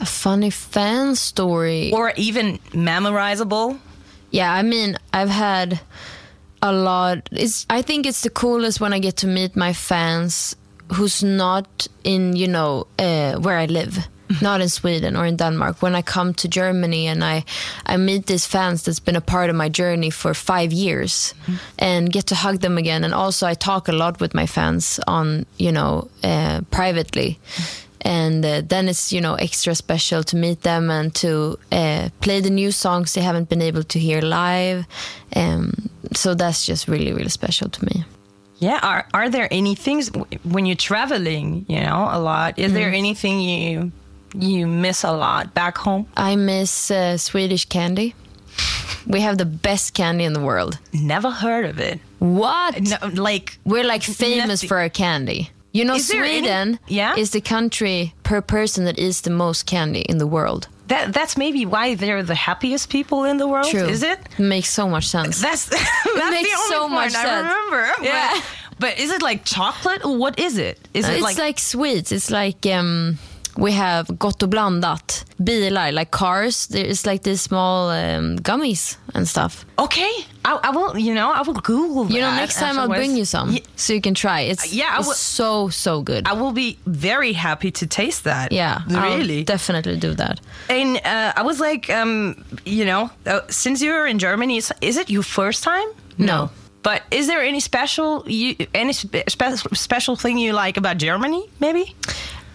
A 0.00 0.06
funny 0.06 0.50
fan 0.50 1.14
story. 1.14 1.92
or 1.92 2.12
even 2.16 2.58
memorizable? 2.72 3.78
Yeah, 4.32 4.52
I 4.60 4.62
mean, 4.62 4.96
I've 5.12 5.30
had 5.30 5.80
a 6.60 6.72
lot. 6.72 7.28
It's 7.30 7.66
I 7.70 7.82
think 7.82 8.04
it's 8.06 8.22
the 8.22 8.30
coolest 8.30 8.80
when 8.80 8.92
I 8.92 8.98
get 8.98 9.16
to 9.18 9.26
meet 9.26 9.54
my 9.56 9.72
fans 9.72 10.56
who's 10.94 11.22
not 11.22 11.86
in, 12.02 12.34
you 12.36 12.48
know, 12.48 12.86
uh, 12.98 13.38
where 13.44 13.58
I 13.58 13.66
live. 13.66 14.08
Not 14.42 14.60
in 14.60 14.68
Sweden 14.68 15.16
or 15.16 15.26
in 15.26 15.36
Denmark. 15.36 15.82
When 15.82 15.94
I 15.94 16.02
come 16.02 16.34
to 16.34 16.48
Germany 16.48 17.08
and 17.08 17.24
I, 17.24 17.44
I 17.86 17.96
meet 17.96 18.26
these 18.26 18.46
fans 18.46 18.82
that's 18.82 19.00
been 19.00 19.16
a 19.16 19.20
part 19.20 19.50
of 19.50 19.56
my 19.56 19.68
journey 19.68 20.10
for 20.10 20.34
five 20.34 20.72
years, 20.72 21.34
and 21.78 22.12
get 22.12 22.26
to 22.26 22.34
hug 22.34 22.60
them 22.60 22.78
again. 22.78 23.04
And 23.04 23.14
also, 23.14 23.46
I 23.46 23.54
talk 23.54 23.88
a 23.88 23.92
lot 23.92 24.20
with 24.20 24.34
my 24.34 24.46
fans 24.46 25.00
on, 25.06 25.46
you 25.58 25.72
know, 25.72 26.08
uh, 26.24 26.60
privately 26.70 27.38
and 28.02 28.44
uh, 28.44 28.62
then 28.68 28.88
it's 28.88 29.12
you 29.12 29.20
know 29.20 29.34
extra 29.34 29.74
special 29.74 30.22
to 30.22 30.36
meet 30.36 30.62
them 30.62 30.90
and 30.90 31.12
to 31.14 31.58
uh, 31.72 32.08
play 32.20 32.40
the 32.40 32.50
new 32.50 32.70
songs 32.70 33.12
they 33.12 33.22
haven't 33.22 33.48
been 33.48 33.62
able 33.62 33.82
to 33.82 33.98
hear 33.98 34.20
live 34.20 34.86
um, 35.34 35.72
so 36.14 36.34
that's 36.34 36.64
just 36.64 36.86
really 36.86 37.12
really 37.12 37.28
special 37.28 37.68
to 37.68 37.84
me 37.84 38.04
Yeah. 38.60 38.80
Are 38.82 39.06
are 39.12 39.30
there 39.30 39.46
any 39.50 39.76
things 39.76 40.10
when 40.42 40.66
you're 40.66 40.76
traveling? 40.76 41.64
You 41.68 41.80
know, 41.80 42.08
a 42.10 42.18
lot. 42.18 42.58
Is 42.58 42.72
there 42.72 42.92
anything 42.92 43.40
you 43.40 43.92
you 44.34 44.66
miss 44.66 45.04
a 45.04 45.12
lot 45.12 45.54
back 45.54 45.78
home? 45.78 46.06
i 46.16 46.36
miss 46.36 46.90
uh, 46.90 47.16
swedish 47.16 47.64
candy 47.66 48.14
we 49.06 49.20
have 49.20 49.38
the 49.38 49.46
best 49.46 49.94
candy 49.94 50.24
in 50.24 50.32
the 50.32 50.40
world 50.40 50.78
Never 50.92 51.30
heard 51.30 51.64
of 51.64 51.78
it. 51.78 52.00
what 52.18 52.80
No, 52.80 52.96
like 53.14 53.58
we're 53.64 53.84
like 53.84 54.02
famous 54.02 54.48
Nothing. 54.62 54.68
for 54.68 54.78
our 54.78 54.88
candy 54.90 55.50
you 55.72 55.84
know 55.84 55.94
Is 55.94 56.10
any- 56.10 56.40
sweden 56.40 56.78
Yeah? 56.88 57.14
is 57.16 57.30
the 57.30 57.40
country 57.40 58.14
per 58.22 58.40
person 58.40 58.84
that 58.84 58.98
eats 58.98 59.20
the 59.22 59.30
most 59.30 59.66
candy 59.66 60.00
in 60.00 60.18
the 60.18 60.26
world 60.26 60.68
that. 60.88 61.12
That's 61.12 61.36
maybe 61.36 61.66
why 61.66 61.94
they're 61.96 62.22
the 62.22 62.34
happiest 62.34 62.88
people 62.88 63.24
in 63.24 63.36
the 63.36 63.46
world. 63.46 63.68
true 63.68 63.84
Is 63.88 64.02
it? 64.02 64.18
makes 64.38 64.70
so 64.70 64.88
much 64.88 65.06
sense 65.06 65.40
That's 65.46 65.64
that's 65.68 66.30
makes 66.30 66.50
the 66.50 66.56
only 66.58 66.76
so 66.76 66.88
much 66.88 67.14
I 67.14 67.22
sense. 67.24 67.42
remember. 67.42 68.02
Yeah. 68.02 68.30
But, 68.32 68.44
but 68.80 68.98
is 68.98 69.10
it 69.10 69.20
like 69.20 69.44
chocolate? 69.44 70.00
What 70.04 70.38
is 70.38 70.56
it? 70.56 70.78
Is 70.94 71.04
Uh, 71.04 71.12
it 71.12 71.14
it's 71.22 71.38
like, 71.38 71.58
sweets. 71.58 72.10
It's 72.10 72.30
like 72.30 72.64
um, 72.66 73.18
we 73.60 73.72
have 73.72 74.06
gott 74.18 74.42
och 74.42 74.48
blandat. 74.48 75.24
Bilar, 75.36 75.92
like 75.92 76.10
cars. 76.10 76.66
There's 76.68 77.06
like 77.06 77.22
these 77.22 77.42
small 77.42 77.90
um, 77.90 78.36
gummies 78.38 78.96
and 79.14 79.28
stuff. 79.28 79.64
okay? 79.78 80.10
I, 80.44 80.58
I 80.62 80.70
will. 80.70 80.98
You 80.98 81.14
know, 81.14 81.32
I 81.32 81.42
will 81.42 81.54
Google. 81.60 82.04
That. 82.04 82.14
You 82.14 82.20
know, 82.20 82.34
next 82.36 82.58
time 82.58 82.78
I'll 82.78 82.88
bring 82.88 83.16
you 83.16 83.24
some 83.24 83.50
Ye- 83.52 83.62
so 83.76 83.92
you 83.92 84.00
can 84.00 84.14
try. 84.14 84.40
It's 84.50 84.72
Yeah, 84.72 84.94
I 84.94 84.98
it's 84.98 85.06
will- 85.06 85.14
so 85.14 85.68
so 85.70 86.02
good. 86.02 86.26
I 86.28 86.32
will 86.32 86.52
be 86.52 86.76
very 86.86 87.32
happy 87.34 87.70
to 87.70 87.86
taste 87.86 88.22
that. 88.24 88.52
yeah, 88.52 88.78
really. 88.88 89.38
I'll 89.38 89.44
definitely 89.44 89.96
do 89.96 90.14
that. 90.14 90.40
and 90.70 90.96
uh, 91.04 91.32
I 91.36 91.42
was 91.42 91.58
like, 91.60 91.90
um, 91.90 92.34
you 92.64 92.84
know, 92.84 93.10
uh, 93.26 93.40
since 93.48 93.84
you're 93.84 94.06
in 94.10 94.18
Germany, 94.18 94.56
is, 94.56 94.72
is 94.80 94.96
it 94.96 95.10
your 95.10 95.24
first 95.24 95.64
time? 95.64 95.88
No. 96.16 96.48
But 96.82 97.02
is 97.10 97.26
there 97.26 97.42
any 97.42 97.60
special 97.60 98.22
you 98.26 98.54
any 98.74 98.92
spe- 98.92 99.28
special 99.74 100.16
thing 100.16 100.38
you 100.38 100.52
like 100.66 100.78
about 100.78 100.96
Germany? 101.02 101.42
Maybe. 101.60 101.94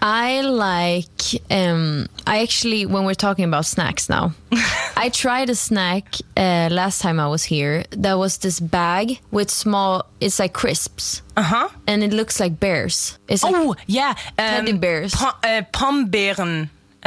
I 0.06 0.42
like. 0.42 1.22
Um, 1.50 2.08
I 2.28 2.42
actually, 2.42 2.86
when 2.86 3.06
we're 3.06 3.14
talking 3.14 3.46
about 3.46 3.66
snacks 3.66 4.10
now, 4.10 4.34
I 4.98 5.10
tried 5.14 5.50
a 5.50 5.56
snack 5.56 6.16
uh, 6.36 6.68
last 6.70 7.02
time 7.02 7.22
I 7.22 7.28
was 7.28 7.44
here. 7.44 7.86
That 7.92 8.18
was 8.18 8.38
this 8.40 8.60
bag 8.60 9.22
with 9.32 9.50
small. 9.50 10.06
It's 10.20 10.40
like 10.40 10.52
crisps, 10.52 11.22
Uh 11.38 11.44
huh. 11.44 11.70
and 11.88 12.04
it 12.04 12.12
looks 12.12 12.40
like 12.42 12.60
bears. 12.60 13.18
It's 13.30 13.44
like 13.44 13.56
Oh 13.56 13.76
yeah, 13.88 14.10
um, 14.38 14.66
Teddy 14.66 14.74
bears. 14.74 15.16
Pom, 15.16 15.34
uh, 15.42 15.62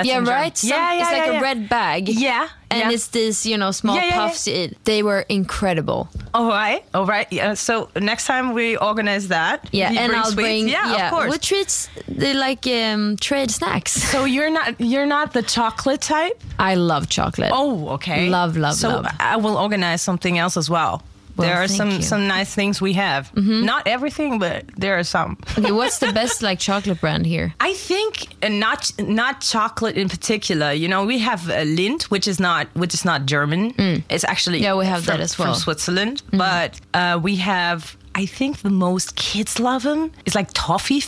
Yeah, 0.04 0.18
right. 0.24 0.56
Some, 0.56 0.70
yeah, 0.70 0.92
yeah, 0.92 1.02
it's 1.02 1.12
like 1.12 1.26
yeah, 1.26 1.38
a 1.38 1.42
red 1.42 1.68
bag. 1.68 2.08
Yeah, 2.08 2.48
and 2.70 2.80
yeah. 2.80 2.90
it's 2.90 3.08
this, 3.08 3.46
you 3.46 3.56
know, 3.56 3.70
small 3.70 3.96
Yeah, 3.96 4.02
yeah, 4.02 4.08
yeah. 4.08 4.28
puffs. 4.28 4.48
eat. 4.48 4.76
They 4.84 5.02
were 5.02 5.20
incredible. 5.28 6.08
All 6.34 6.48
right, 6.48 6.84
all 6.92 7.06
right. 7.06 7.26
Yeah. 7.32 7.54
So 7.54 7.88
next 8.00 8.26
time 8.26 8.52
we 8.52 8.76
organize 8.76 9.28
that. 9.28 9.68
Yeah, 9.72 9.90
and 9.92 10.12
I'll 10.12 10.24
sweets. 10.24 10.34
bring. 10.34 10.68
Yeah, 10.68 11.06
of 11.06 11.10
course. 11.12 11.30
What 11.30 11.42
treats? 11.42 11.88
They 12.08 12.34
like 12.34 12.66
um, 12.66 13.16
trade 13.16 13.50
snacks. 13.50 13.92
so 13.92 14.24
you're 14.24 14.50
not 14.50 14.78
you're 14.80 15.06
not 15.06 15.32
the 15.32 15.42
chocolate 15.42 16.00
type. 16.02 16.40
I 16.58 16.74
love 16.74 17.08
chocolate. 17.08 17.50
Oh, 17.52 17.88
okay. 17.96 18.28
Love, 18.28 18.56
love, 18.56 18.74
so 18.74 18.88
love. 18.88 19.06
I 19.18 19.36
will 19.36 19.56
organize 19.56 20.02
something 20.02 20.36
else 20.38 20.56
as 20.56 20.68
well. 20.68 21.02
Well, 21.36 21.48
there 21.48 21.56
are 21.56 21.68
some 21.68 21.88
you. 21.90 21.94
Mm-hmm. 21.96 22.02
some 22.02 22.26
nice 22.26 22.54
things 22.54 22.80
we 22.80 22.94
have. 22.94 23.30
Not 23.36 23.86
everything, 23.86 24.38
but 24.38 24.64
there 24.76 24.98
are 24.98 25.04
some. 25.04 25.36
Okay, 25.58 25.72
what's 25.72 25.98
the 25.98 26.12
best 26.12 26.42
like 26.42 26.58
chocolate 26.58 27.00
brand 27.00 27.26
here? 27.26 27.54
I 27.60 27.74
think 27.74 28.28
uh, 28.42 28.48
not 28.48 28.90
not 28.98 29.40
chocolate 29.40 29.96
in 29.96 30.08
particular. 30.08 30.72
You 30.72 30.88
know, 30.88 31.04
we 31.04 31.18
have 31.18 31.48
uh, 31.50 31.54
Lindt, 31.64 32.04
which 32.04 32.26
is 32.26 32.40
not 32.40 32.68
which 32.74 32.94
is 32.94 33.04
not 33.04 33.26
German. 33.26 33.74
It's 34.08 34.24
actually 34.24 34.60
Mm. 34.60 34.62
Yeah, 34.62 34.74
we 34.76 34.86
have 34.86 35.04
from, 35.04 35.16
that 35.16 35.20
as 35.20 35.34
from 35.34 35.46
well. 35.46 35.54
Mm-hmm. 35.54 35.62
Switzerland. 35.62 36.22
But 36.32 36.80
uh, 36.94 37.20
we 37.22 37.36
have, 37.36 37.96
I 38.14 38.26
think, 38.26 38.58
the 38.62 38.70
most 38.70 39.16
kids 39.16 39.58
love 39.60 39.82
them. 39.82 40.12
It's 40.24 40.34
like 40.34 40.48
toffee. 40.52 41.00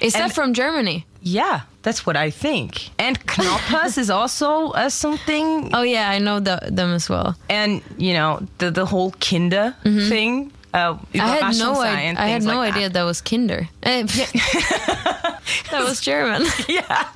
Is 0.00 0.12
that 0.14 0.32
from 0.32 0.54
Germany? 0.54 1.04
Yeah, 1.22 1.60
that's 1.82 2.06
what 2.06 2.16
I 2.16 2.30
think. 2.30 2.90
And 2.98 3.18
Knoppers 3.38 3.98
is 3.98 4.10
also 4.10 4.70
uh, 4.72 4.88
something. 4.88 5.70
Oh 5.74 5.82
yeah, 5.82 6.10
I 6.10 6.18
know 6.18 6.40
the, 6.40 6.60
them 6.70 6.94
as 6.94 7.08
well. 7.08 7.34
And 7.50 7.82
you 7.98 8.12
know 8.14 8.40
the 8.58 8.70
the 8.70 8.86
whole 8.86 9.12
Kinder 9.20 9.74
thing. 9.82 10.52
Uh, 10.74 10.94
Mm-hmm. 10.94 11.20
I 11.20 11.26
had 11.26 11.56
no 11.58 11.80
idea. 11.80 12.20
I 12.20 12.28
had 12.28 12.42
no 12.42 12.58
like 12.58 12.74
idea 12.74 12.88
that. 12.90 13.02
was 13.04 13.20
Kinder. 13.22 13.68
Eh, 13.82 14.02
that 15.70 15.84
was 15.84 16.00
German. 16.00 16.42
Yeah. 16.68 17.08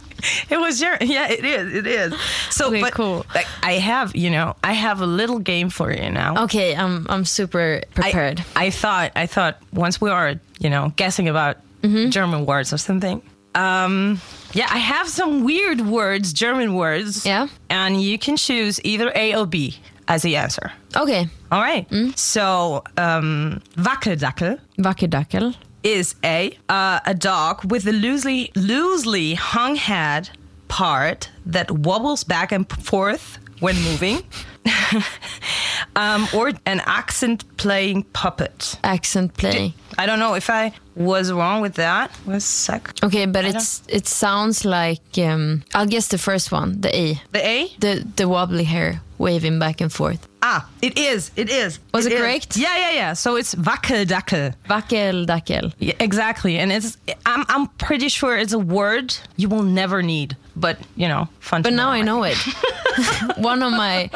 It 0.51 0.57
was 0.59 0.79
German. 0.81 1.09
yeah. 1.11 1.29
It 1.31 1.45
is. 1.45 1.75
It 1.75 1.87
is. 1.87 2.15
So, 2.51 2.69
Okay, 2.69 2.81
but 2.81 2.93
cool. 2.95 3.27
like 3.35 3.47
I 3.63 3.73
have, 3.75 4.15
you 4.15 4.31
know, 4.31 4.55
I 4.63 4.73
have 4.73 5.01
a 5.01 5.07
little 5.07 5.39
game 5.41 5.69
for 5.69 5.93
you 5.93 6.11
now. 6.11 6.45
Okay, 6.45 6.75
I'm 6.77 7.07
I'm 7.11 7.25
super 7.25 7.83
prepared. 7.95 8.41
I, 8.57 8.67
I 8.67 8.71
thought 8.71 9.13
I 9.17 9.27
thought 9.27 9.59
once 9.73 10.01
we 10.01 10.11
are 10.11 10.35
you 10.61 10.71
know 10.71 10.93
guessing 10.97 11.29
about 11.29 11.57
Mm-hmm. 11.83 12.11
German 12.11 12.47
words 12.47 12.73
or 12.73 12.79
something. 12.79 13.21
Um, 13.55 14.21
yeah, 14.53 14.67
I 14.71 14.79
have 14.79 15.09
some 15.09 15.45
weird 15.45 15.81
words, 15.81 16.33
German 16.33 16.75
words. 16.75 17.25
Yeah. 17.27 17.49
and 17.71 18.01
you 18.03 18.19
can 18.19 18.37
choose 18.37 18.81
either 18.85 19.13
A 19.15 19.35
or 19.35 19.47
B 19.47 19.77
as 20.09 20.23
the 20.23 20.37
answer. 20.37 20.73
Okay, 20.97 21.29
All 21.51 21.61
right. 21.61 21.89
Mm. 21.91 22.17
So, 22.19 22.83
um, 22.97 23.61
Wackeldackel 23.77 24.59
Wackerdackel. 24.79 25.55
is 25.83 26.15
A, 26.25 26.57
uh, 26.69 27.01
a 27.07 27.15
dog 27.15 27.71
with 27.71 27.87
a 27.87 27.93
loosely 27.93 28.51
loosely 28.55 29.35
hung 29.35 29.77
head 29.77 30.31
part 30.69 31.31
that 31.47 31.71
wobbles 31.71 32.25
back 32.25 32.53
and 32.53 32.69
forth 32.71 33.39
when 33.61 33.77
moving. 33.83 34.23
um, 35.97 36.27
or 36.35 36.53
an 36.67 36.81
accent 36.87 37.45
playing 37.57 38.05
puppet. 38.13 38.79
Accent 38.85 39.35
playing. 39.37 39.73
I 39.99 40.07
don't 40.07 40.19
know 40.19 40.35
if 40.35 40.49
I 40.51 40.73
was 40.95 41.31
wrong 41.33 41.63
with 41.63 41.75
that. 41.75 42.11
Was 42.27 42.45
sec. 42.45 42.93
Okay, 43.03 43.27
but 43.27 43.45
it's 43.45 43.83
it 43.89 44.07
sounds 44.07 44.65
like 44.65 45.01
um, 45.19 45.63
I'll 45.75 45.87
guess 45.87 46.09
the 46.09 46.19
first 46.19 46.53
one, 46.53 46.81
the 46.81 46.89
A, 46.95 47.21
The 47.33 47.47
A? 47.47 47.69
the 47.79 48.05
the 48.17 48.27
wobbly 48.29 48.65
hair 48.65 49.01
waving 49.19 49.59
back 49.59 49.81
and 49.81 49.93
forth. 49.93 50.27
Ah, 50.45 50.69
it 50.83 50.99
is. 50.99 51.31
It 51.37 51.49
is. 51.49 51.79
Was 51.95 52.07
it 52.07 52.13
correct? 52.19 52.57
Yeah, 52.57 52.77
yeah, 52.77 52.91
yeah. 52.93 53.13
So 53.15 53.37
it's 53.37 53.55
wackeldackel. 53.55 54.55
Wackel 54.69 55.25
dackel. 55.27 55.73
Yeah, 55.79 55.95
exactly. 56.01 56.59
And 56.59 56.73
it's 56.73 56.97
I'm 57.25 57.45
I'm 57.49 57.67
pretty 57.79 58.09
sure 58.09 58.37
it's 58.37 58.53
a 58.53 58.59
word 58.59 59.17
you 59.37 59.49
will 59.49 59.63
never 59.63 60.03
need. 60.03 60.37
But 60.57 60.79
you 60.97 61.09
know, 61.09 61.29
fun. 61.41 61.63
But 61.63 61.73
now 61.73 61.91
I 61.91 61.99
right? 61.99 62.05
know 62.05 62.25
it. 62.25 62.37
one 63.39 63.63
of 63.63 63.73
my 63.73 64.11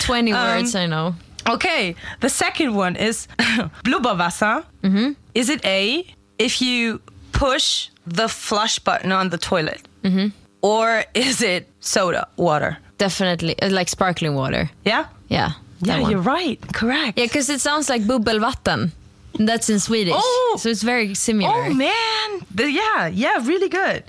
twenty 0.00 0.32
Um, 0.32 0.38
words 0.58 0.74
I 0.74 0.86
know. 0.86 1.14
Okay, 1.48 1.94
the 2.20 2.28
second 2.28 2.74
one 2.74 2.96
is 2.96 3.26
Blubberwasser. 3.84 4.64
Mm-hmm. 4.82 5.12
Is 5.34 5.48
it 5.48 5.64
A 5.64 6.06
if 6.38 6.60
you 6.62 7.00
push 7.32 7.88
the 8.06 8.28
flush 8.28 8.78
button 8.78 9.12
on 9.12 9.30
the 9.30 9.38
toilet? 9.38 9.82
Mm-hmm. 10.04 10.28
Or 10.62 11.04
is 11.14 11.42
it 11.42 11.68
soda 11.80 12.28
water? 12.36 12.78
Definitely 12.98 13.60
uh, 13.60 13.70
like 13.70 13.88
sparkling 13.88 14.34
water. 14.34 14.70
Yeah? 14.84 15.06
Yeah. 15.28 15.52
Yeah, 15.80 16.00
one. 16.00 16.10
you're 16.10 16.20
right. 16.20 16.60
Correct. 16.72 17.18
Yeah, 17.18 17.24
because 17.24 17.48
it 17.50 17.60
sounds 17.60 17.88
like 17.88 18.02
bubbelvatten. 18.02 18.92
That's 19.38 19.68
in 19.70 19.80
Swedish. 19.80 20.14
Oh! 20.16 20.56
So 20.60 20.68
it's 20.68 20.82
very 20.82 21.14
similar. 21.14 21.64
Oh 21.64 21.74
man. 21.74 22.46
The- 22.54 22.70
yeah, 22.70 23.06
yeah, 23.08 23.38
really 23.42 23.68
good. 23.68 24.04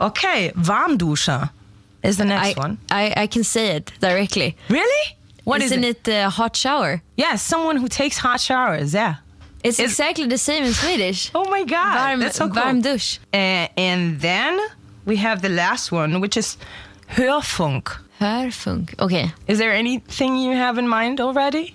Okay, 0.00 0.52
Warmduscher 0.56 1.50
is 2.02 2.16
the 2.16 2.24
next 2.24 2.56
I, 2.56 2.60
one. 2.60 2.78
I, 2.90 3.12
I 3.16 3.26
can 3.26 3.44
say 3.44 3.76
it 3.76 3.92
directly. 4.00 4.56
Really? 4.68 5.16
What 5.48 5.60
is 5.62 5.70
Isn't 5.72 5.84
it? 5.84 6.08
it 6.08 6.12
a 6.26 6.30
hot 6.30 6.54
shower? 6.56 6.92
Yeah, 7.16 7.34
someone 7.36 7.76
who 7.82 7.88
takes 7.88 8.16
hot 8.26 8.40
showers. 8.48 8.92
Yeah. 8.94 9.14
It's 9.64 9.78
Is- 9.78 9.90
exactly 9.90 10.26
the 10.26 10.38
same 10.38 10.62
in 10.68 10.72
Swedish. 10.72 11.30
Oh 11.34 11.46
my 11.56 11.64
god, 11.64 11.96
varm, 11.98 12.20
that's 12.20 12.36
so 12.36 12.46
cool. 12.48 12.54
varm 12.62 12.82
dusch. 12.82 13.18
Uh, 13.32 13.66
and 13.88 14.20
then 14.20 14.52
we 15.10 15.16
have 15.16 15.38
the 15.42 15.48
last 15.48 15.90
one, 15.90 16.20
which 16.22 16.36
is 16.36 16.56
Hörfunk. 17.16 17.86
Hörfunk. 18.20 18.94
Okay. 19.00 19.32
Is 19.46 19.58
there 19.58 19.72
anything 19.72 20.36
you 20.36 20.52
have 20.64 20.78
in 20.78 20.86
mind 20.88 21.20
already? 21.20 21.74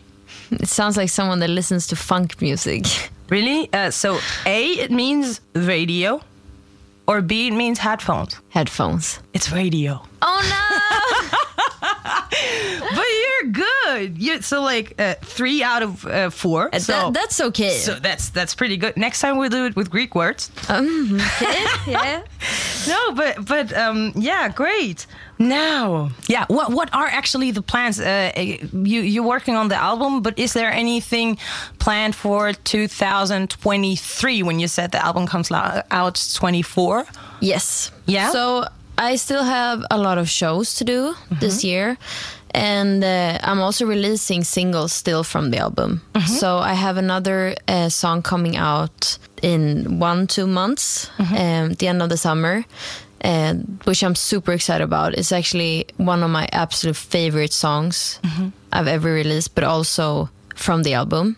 It 0.51 0.67
sounds 0.67 0.95
like 0.97 1.09
someone 1.09 1.39
that 1.39 1.49
listens 1.49 1.87
to 1.87 1.95
funk 1.95 2.41
music. 2.41 2.85
Really? 3.29 3.69
Uh, 3.73 3.89
so 3.89 4.19
A, 4.45 4.59
it 4.85 4.91
means 4.91 5.41
radio, 5.55 6.21
or 7.07 7.21
B, 7.21 7.47
it 7.47 7.53
means 7.53 7.79
headphones. 7.79 8.35
Headphones. 8.49 9.19
It's 9.33 9.49
radio. 9.51 10.01
Oh 10.21 10.41
no! 10.53 10.72
But 12.95 13.05
you're 13.21 13.51
good. 13.51 14.17
You 14.17 14.41
so 14.41 14.61
like 14.61 14.99
uh, 14.99 15.15
three 15.21 15.63
out 15.63 15.83
of 15.83 16.05
uh, 16.05 16.29
four. 16.29 16.69
So 16.79 16.93
that, 16.93 17.13
that's 17.13 17.39
okay. 17.39 17.77
so 17.77 17.95
that's 17.95 18.29
that's 18.29 18.55
pretty 18.55 18.77
good. 18.77 18.97
Next 18.97 19.21
time 19.21 19.37
we'll 19.37 19.49
do 19.49 19.65
it 19.65 19.75
with 19.75 19.89
Greek 19.89 20.15
words. 20.15 20.51
um, 20.69 21.15
okay. 21.15 21.65
Yeah. 21.87 22.23
No, 22.85 23.13
but 23.13 23.45
but 23.45 23.71
um, 23.77 24.11
yeah, 24.15 24.49
great. 24.49 25.07
Now, 25.39 26.09
yeah, 26.27 26.45
what 26.49 26.71
what 26.71 26.93
are 26.93 27.07
actually 27.07 27.51
the 27.51 27.61
plans? 27.61 27.97
Uh, 27.97 28.31
you 28.35 28.99
you're 29.01 29.23
working 29.23 29.55
on 29.55 29.69
the 29.69 29.77
album, 29.77 30.21
but 30.21 30.37
is 30.37 30.51
there 30.51 30.69
anything 30.69 31.37
planned 31.79 32.13
for 32.13 32.51
2023 32.51 34.43
when 34.43 34.59
you 34.59 34.67
said 34.67 34.91
the 34.91 35.05
album 35.05 35.27
comes 35.27 35.49
out 35.51 36.33
24? 36.35 37.05
Yes. 37.39 37.91
Yeah? 38.05 38.31
So 38.31 38.65
I 38.97 39.15
still 39.17 39.43
have 39.43 39.83
a 39.91 39.97
lot 39.97 40.17
of 40.17 40.29
shows 40.29 40.75
to 40.75 40.83
do 40.83 41.15
this 41.39 41.63
year. 41.63 41.97
And 42.55 43.03
uh, 43.03 43.39
I'm 43.43 43.59
also 43.61 43.85
releasing 43.87 44.43
singles 44.43 44.91
still 44.93 45.23
from 45.23 45.49
the 45.51 45.57
album. 45.57 46.01
So 46.27 46.57
I 46.59 46.73
have 46.75 46.97
another 46.97 47.55
uh, 47.67 47.89
song 47.89 48.21
coming 48.21 48.55
out 48.57 49.17
in 49.41 49.99
one, 49.99 50.27
two 50.27 50.45
months, 50.47 51.09
um, 51.19 51.73
the 51.73 51.87
end 51.87 52.01
of 52.03 52.09
the 52.09 52.17
summer, 52.17 52.63
uh, 53.23 53.55
which 53.85 54.03
I'm 54.03 54.13
super 54.15 54.53
excited 54.53 54.83
about. 54.83 55.15
It's 55.15 55.31
actually 55.31 55.85
one 55.97 56.21
of 56.23 56.29
my 56.29 56.47
absolute 56.53 56.95
favorite 56.95 57.53
songs 57.53 58.19
I've 58.71 58.87
ever 58.87 59.11
released, 59.11 59.55
but 59.55 59.63
also 59.63 60.29
from 60.55 60.83
the 60.83 60.93
album. 60.93 61.35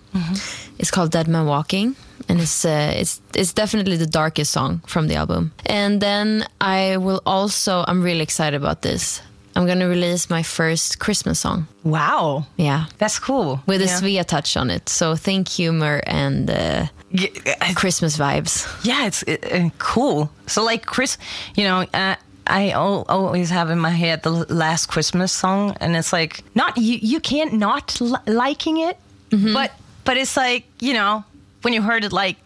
It's 0.80 0.92
called 0.92 1.12
Dead 1.12 1.28
Man 1.30 1.46
Walking, 1.46 1.96
and 2.30 2.40
it's 2.42 2.66
uh, 2.66 2.92
it's 3.02 3.22
it's 3.36 3.54
definitely 3.54 3.98
the 3.98 4.08
darkest 4.08 4.52
song 4.52 4.82
from 4.88 5.08
the 5.08 5.16
album. 5.16 5.52
And 5.66 6.02
then 6.02 6.46
I 6.62 6.98
will 6.98 7.22
also 7.26 7.84
I'm 7.88 8.02
really 8.04 8.22
excited 8.24 8.62
about 8.64 8.82
this. 8.82 9.22
I'm 9.58 9.66
gonna 9.68 9.88
release 9.88 10.30
my 10.30 10.44
first 10.44 11.00
Christmas 11.00 11.40
song. 11.40 11.66
Wow, 11.84 12.44
Yeah. 12.58 12.86
that's 12.98 13.20
cool. 13.20 13.60
With 13.68 13.82
a 13.82 13.86
yeah. 13.86 14.00
Svea 14.02 14.26
touch 14.26 14.58
on 14.58 14.70
it. 14.70 14.90
So 14.90 15.16
think 15.16 15.48
humor 15.48 16.02
and 16.08 16.50
uh, 16.50 16.88
Yeah, 17.12 17.74
Christmas 17.74 18.18
vibes. 18.18 18.66
yeah, 18.84 19.08
it's 19.08 19.24
uh, 19.24 19.70
cool. 19.78 20.30
So 20.48 20.62
like 20.66 20.86
Chris, 20.86 21.18
you 21.56 21.64
know, 21.64 21.86
uh, 21.94 22.16
I 22.48 22.72
al- 22.72 23.06
always 23.08 23.50
have 23.50 23.70
in 23.72 23.80
my 23.80 23.92
head 23.92 24.22
the 24.24 24.32
last 24.54 24.88
Christmas 24.88 25.32
song, 25.32 25.76
and 25.80 25.96
it's 25.96 26.12
like 26.12 26.44
not 26.54 26.78
you. 26.78 27.00
You 27.02 27.20
can't 27.22 27.54
not 27.54 28.02
li- 28.02 28.26
liking 28.28 28.78
it, 28.78 28.98
Mm-hmm. 29.32 29.54
but 29.54 29.72
but 30.04 30.18
it's 30.18 30.36
like 30.38 30.64
you 30.80 30.94
know 30.94 31.24
when 31.66 31.74
you 31.74 31.82
heard 31.82 32.04
it 32.06 32.14
like 32.14 32.38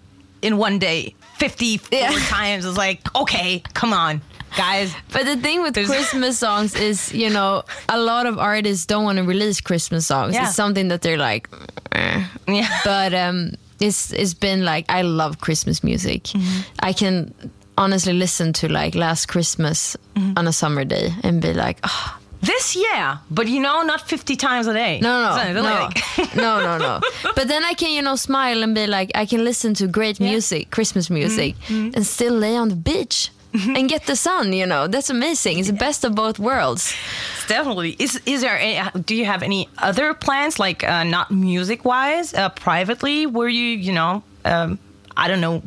in 0.42 0.56
one 0.58 0.80
day, 0.80 1.14
fifty 1.38 1.78
four 1.78 2.00
Yeah. 2.00 2.12
times, 2.32 2.64
it's 2.66 2.78
like 2.78 3.00
okay, 3.16 3.60
come 3.74 3.92
on, 3.94 4.22
guys. 4.56 4.96
But 5.12 5.26
the 5.26 5.36
thing 5.36 5.62
with 5.62 5.76
Christmas 5.76 6.40
songs 6.46 6.74
is, 6.76 7.12
you 7.14 7.30
know, 7.30 7.64
a 7.90 8.00
lot 8.00 8.26
of 8.26 8.38
artists 8.40 8.86
don't 8.86 9.04
want 9.04 9.18
to 9.18 9.24
release 9.26 9.60
Christmas 9.62 10.08
songs. 10.08 10.34
Yeah. 10.34 10.46
It's 10.48 10.56
something 10.56 10.88
that 10.90 11.02
they're 11.02 11.18
like, 11.18 11.50
eh. 11.92 12.24
Yeah. 12.48 12.70
but 12.86 13.14
um, 13.14 13.52
it's 13.80 14.14
it's 14.14 14.34
been 14.34 14.64
like 14.64 14.86
I 14.90 15.02
love 15.04 15.40
Christmas 15.42 15.84
music. 15.84 16.24
Mm-hmm. 16.32 16.62
I 16.80 16.94
can 16.94 17.34
honestly 17.78 18.14
listen 18.14 18.54
to 18.54 18.68
like 18.72 18.96
Last 18.96 19.28
Christmas 19.28 19.98
Mm-hmm. 20.16 20.38
on 20.38 20.48
a 20.48 20.52
summer 20.52 20.84
day 20.84 21.14
and 21.24 21.42
be 21.42 21.54
like, 21.54 21.78
oh, 21.84 22.19
This 22.42 22.76
year, 22.76 23.20
but 23.30 23.48
you 23.48 23.60
know, 23.60 23.82
not 23.84 24.02
fifty 24.08 24.36
times 24.36 24.68
a 24.68 24.74
day. 24.74 25.00
no, 25.02 25.22
no, 25.24 25.36
So, 25.38 25.54
no, 25.54 25.62
like- 25.62 26.36
no, 26.36 26.60
no, 26.62 26.78
no. 26.78 27.00
But 27.36 27.48
then 27.48 27.64
I 27.66 27.74
can, 27.74 27.92
you 27.92 28.02
know, 28.02 28.16
smile 28.18 28.64
and 28.64 28.74
be 28.74 28.88
like, 28.88 29.12
I 29.14 29.26
can 29.26 29.44
listen 29.44 29.74
to 29.76 29.88
great 29.88 30.20
music, 30.20 30.70
Christmas 30.72 31.10
music, 31.10 31.56
Mm-hmm. 31.68 31.96
and 31.96 32.06
still 32.06 32.34
lay 32.34 32.56
on 32.56 32.70
the 32.70 32.76
beach 32.76 33.32
and 33.54 33.90
get 33.90 34.06
the 34.06 34.16
sun. 34.16 34.54
You 34.54 34.66
know, 34.68 34.88
that's 34.88 35.10
amazing. 35.10 35.60
It's 35.60 35.68
the 35.68 35.74
best 35.78 36.06
of 36.06 36.14
both 36.16 36.40
worlds. 36.40 36.94
Definitely. 37.48 37.96
Is 38.00 38.22
is 38.26 38.42
there? 38.42 38.58
Any, 38.58 38.80
do 39.06 39.14
you 39.16 39.26
have 39.26 39.44
any 39.44 39.68
other 39.78 40.14
plans, 40.14 40.60
like 40.60 40.84
uh, 40.84 41.04
not 41.04 41.32
music 41.32 41.84
wise, 41.84 42.34
uh, 42.34 42.50
privately? 42.50 43.26
Where 43.26 43.50
you, 43.50 43.68
you 43.88 43.92
know, 43.94 44.24
um, 44.46 44.78
I 45.18 45.28
don't 45.28 45.42
know. 45.42 45.62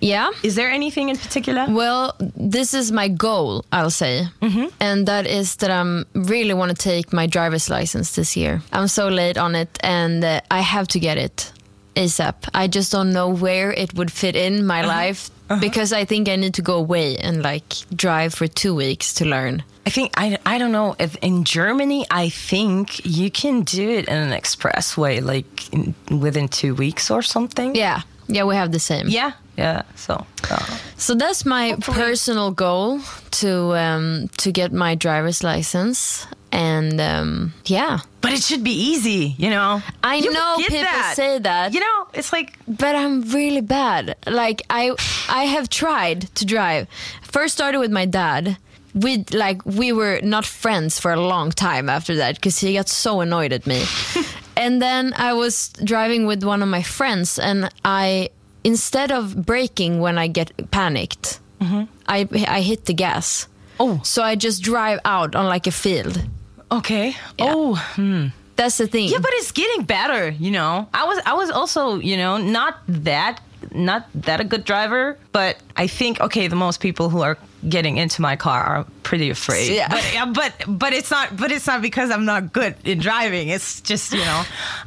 Yeah. 0.00 0.30
Is 0.42 0.54
there 0.54 0.70
anything 0.70 1.08
in 1.08 1.16
particular? 1.16 1.66
Well, 1.68 2.14
this 2.36 2.74
is 2.74 2.90
my 2.90 3.08
goal, 3.08 3.64
I'll 3.72 3.90
say. 3.90 4.26
Mm-hmm. 4.42 4.66
And 4.80 5.06
that 5.06 5.26
is 5.26 5.56
that 5.56 5.70
I'm 5.70 6.06
really 6.14 6.54
want 6.54 6.70
to 6.70 6.76
take 6.76 7.12
my 7.12 7.26
driver's 7.26 7.68
license 7.68 8.14
this 8.14 8.36
year. 8.36 8.62
I'm 8.72 8.88
so 8.88 9.08
late 9.08 9.38
on 9.38 9.54
it 9.54 9.78
and 9.82 10.24
uh, 10.24 10.40
I 10.50 10.60
have 10.60 10.88
to 10.88 11.00
get 11.00 11.18
it 11.18 11.52
ASAP. 11.96 12.48
I 12.54 12.66
just 12.68 12.92
don't 12.92 13.12
know 13.12 13.28
where 13.28 13.72
it 13.72 13.94
would 13.94 14.10
fit 14.10 14.36
in 14.36 14.66
my 14.66 14.80
uh-huh. 14.80 14.88
life 14.88 15.30
uh-huh. 15.48 15.60
because 15.60 15.92
I 15.92 16.04
think 16.04 16.28
I 16.28 16.36
need 16.36 16.54
to 16.54 16.62
go 16.62 16.76
away 16.76 17.16
and 17.16 17.42
like 17.42 17.74
drive 17.94 18.34
for 18.34 18.46
2 18.46 18.74
weeks 18.74 19.14
to 19.14 19.24
learn. 19.24 19.62
I 19.86 19.90
think 19.90 20.12
I, 20.16 20.38
I 20.46 20.58
don't 20.58 20.72
know 20.72 20.94
if 20.98 21.16
in 21.16 21.44
Germany 21.44 22.06
I 22.10 22.28
think 22.28 23.04
you 23.04 23.30
can 23.30 23.62
do 23.62 23.88
it 23.88 24.08
in 24.08 24.16
an 24.16 24.38
expressway 24.38 25.22
like 25.22 25.72
in, 25.72 25.94
within 26.20 26.48
two 26.48 26.74
weeks 26.74 27.10
or 27.10 27.22
something. 27.22 27.74
Yeah. 27.74 28.02
Yeah, 28.34 28.44
we 28.44 28.54
have 28.54 28.70
the 28.72 28.78
same. 28.80 29.08
Yeah. 29.08 29.32
Yeah. 29.56 29.82
So. 29.96 30.26
uh, 30.50 30.78
So 30.96 31.14
that's 31.14 31.44
my 31.44 31.76
personal 31.80 32.50
goal 32.50 33.00
to 33.42 33.76
um, 33.76 34.28
to 34.38 34.52
get 34.52 34.72
my 34.72 34.94
driver's 34.94 35.42
license 35.42 36.26
and 36.52 37.00
um, 37.00 37.52
yeah. 37.66 38.00
but 38.20 38.32
it 38.32 38.42
should 38.42 38.64
be 38.64 38.72
easy, 38.72 39.34
you 39.38 39.50
know. 39.50 39.82
I 40.02 40.16
You 40.16 40.32
know 40.32 40.56
people 40.58 41.02
say 41.14 41.38
that. 41.38 41.72
You 41.74 41.80
know, 41.80 42.06
it's 42.14 42.32
like 42.32 42.58
but 42.66 42.96
I'm 42.96 43.22
really 43.32 43.60
bad. 43.60 44.16
Like 44.26 44.62
I 44.70 44.94
I 45.28 45.44
have 45.44 45.68
tried 45.68 46.22
to 46.34 46.44
drive. 46.44 46.86
First 47.22 47.54
started 47.54 47.78
with 47.80 47.92
my 47.92 48.06
dad. 48.06 48.56
We 48.94 49.24
like 49.32 49.64
we 49.64 49.92
were 49.92 50.20
not 50.22 50.44
friends 50.44 50.98
for 50.98 51.12
a 51.12 51.20
long 51.20 51.52
time 51.52 51.88
after 51.88 52.16
that 52.16 52.34
because 52.34 52.58
he 52.58 52.74
got 52.74 52.88
so 52.88 53.20
annoyed 53.20 53.52
at 53.52 53.66
me. 53.66 53.84
and 54.60 54.80
then 54.80 55.14
I 55.16 55.32
was 55.32 55.68
driving 55.82 56.26
with 56.26 56.44
one 56.44 56.62
of 56.62 56.68
my 56.68 56.82
friends, 56.82 57.38
and 57.38 57.70
I 57.84 58.28
instead 58.62 59.10
of 59.10 59.46
braking 59.46 60.00
when 60.00 60.18
I 60.18 60.28
get 60.28 60.52
panicked, 60.70 61.40
mm-hmm. 61.60 61.84
I 62.06 62.28
I 62.46 62.60
hit 62.60 62.84
the 62.84 62.94
gas. 62.94 63.48
Oh. 63.82 63.98
so 64.04 64.22
I 64.22 64.36
just 64.36 64.62
drive 64.62 65.00
out 65.06 65.34
on 65.34 65.46
like 65.46 65.66
a 65.66 65.70
field. 65.70 66.22
okay. 66.70 67.16
Yeah. 67.38 67.54
Oh. 67.56 67.74
Hmm. 67.96 68.26
That's 68.56 68.76
the 68.76 68.86
thing. 68.86 69.08
Yeah, 69.08 69.20
but 69.22 69.30
it's 69.40 69.52
getting 69.52 69.84
better, 69.84 70.28
you 70.28 70.50
know. 70.50 70.86
I 70.92 71.04
was 71.04 71.18
I 71.24 71.32
was 71.32 71.50
also, 71.50 71.96
you 71.96 72.18
know, 72.18 72.36
not 72.36 72.76
that 72.88 73.40
not 73.72 74.06
that 74.14 74.40
a 74.40 74.44
good 74.44 74.64
driver, 74.64 75.16
but 75.32 75.56
I 75.76 75.86
think 75.86 76.20
okay, 76.20 76.46
the 76.46 76.56
most 76.56 76.80
people 76.80 77.08
who 77.08 77.22
are 77.22 77.38
getting 77.68 77.96
into 77.98 78.22
my 78.22 78.36
car 78.36 78.62
are 78.62 78.86
pretty 79.02 79.28
afraid. 79.30 79.72
Yeah. 79.74 79.88
But 79.88 80.32
but 80.34 80.78
but 80.78 80.92
it's 80.92 81.10
not 81.10 81.36
but 81.36 81.50
it's 81.52 81.66
not 81.66 81.82
because 81.82 82.10
I'm 82.10 82.24
not 82.24 82.52
good 82.52 82.74
in 82.84 82.98
driving. 83.00 83.48
It's 83.48 83.80
just, 83.82 84.12
you 84.12 84.18
know, 84.24 84.42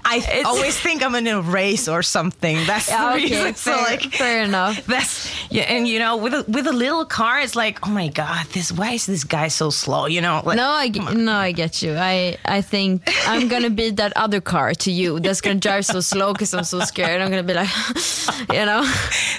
I 0.06 0.42
always 0.46 0.80
think 0.80 1.04
I'm 1.04 1.14
in 1.16 1.28
a 1.28 1.42
race 1.42 1.88
or 1.88 2.02
something. 2.04 2.58
That's 2.66 2.90
Yeah, 2.90 3.10
the 3.10 3.14
okay, 3.16 3.24
reason. 3.24 3.54
fair, 3.54 3.76
so 3.78 3.82
like 3.84 4.02
fair 4.14 4.44
enough. 4.44 4.86
That's 4.88 5.30
yeah, 5.52 5.64
and 5.64 5.88
you 5.88 6.00
know, 6.00 6.18
with 6.18 6.34
a 6.34 6.44
with 6.48 6.66
a 6.68 6.74
little 6.74 7.06
car, 7.06 7.40
it's 7.42 7.56
like, 7.56 7.86
oh 7.88 7.92
my 7.92 8.08
god, 8.08 8.46
this 8.54 8.72
why 8.72 8.94
is 8.94 9.06
this 9.06 9.24
guy 9.24 9.50
so 9.50 9.70
slow? 9.70 10.06
You 10.08 10.22
know, 10.22 10.42
like, 10.44 10.58
No, 10.58 10.70
I 10.70 10.88
no, 11.14 11.34
I 11.34 11.52
get 11.52 11.82
you. 11.84 11.96
I 11.96 12.38
I 12.46 12.62
think 12.62 13.04
I'm 13.28 13.48
gonna 13.50 13.70
be 13.70 13.92
that 13.92 14.14
other 14.16 14.42
car 14.42 14.74
to 14.74 14.92
you 14.92 15.20
that's 15.20 15.42
gonna 15.42 15.60
drive 15.60 15.86
so 15.86 16.00
slow 16.02 16.34
because 16.34 16.54
I'm 16.54 16.64
so 16.64 16.80
scared. 16.82 17.22
I'm 17.22 17.30
gonna 17.30 17.44
be 17.44 17.54
like, 17.54 17.70
you 18.52 18.66
know, 18.66 18.82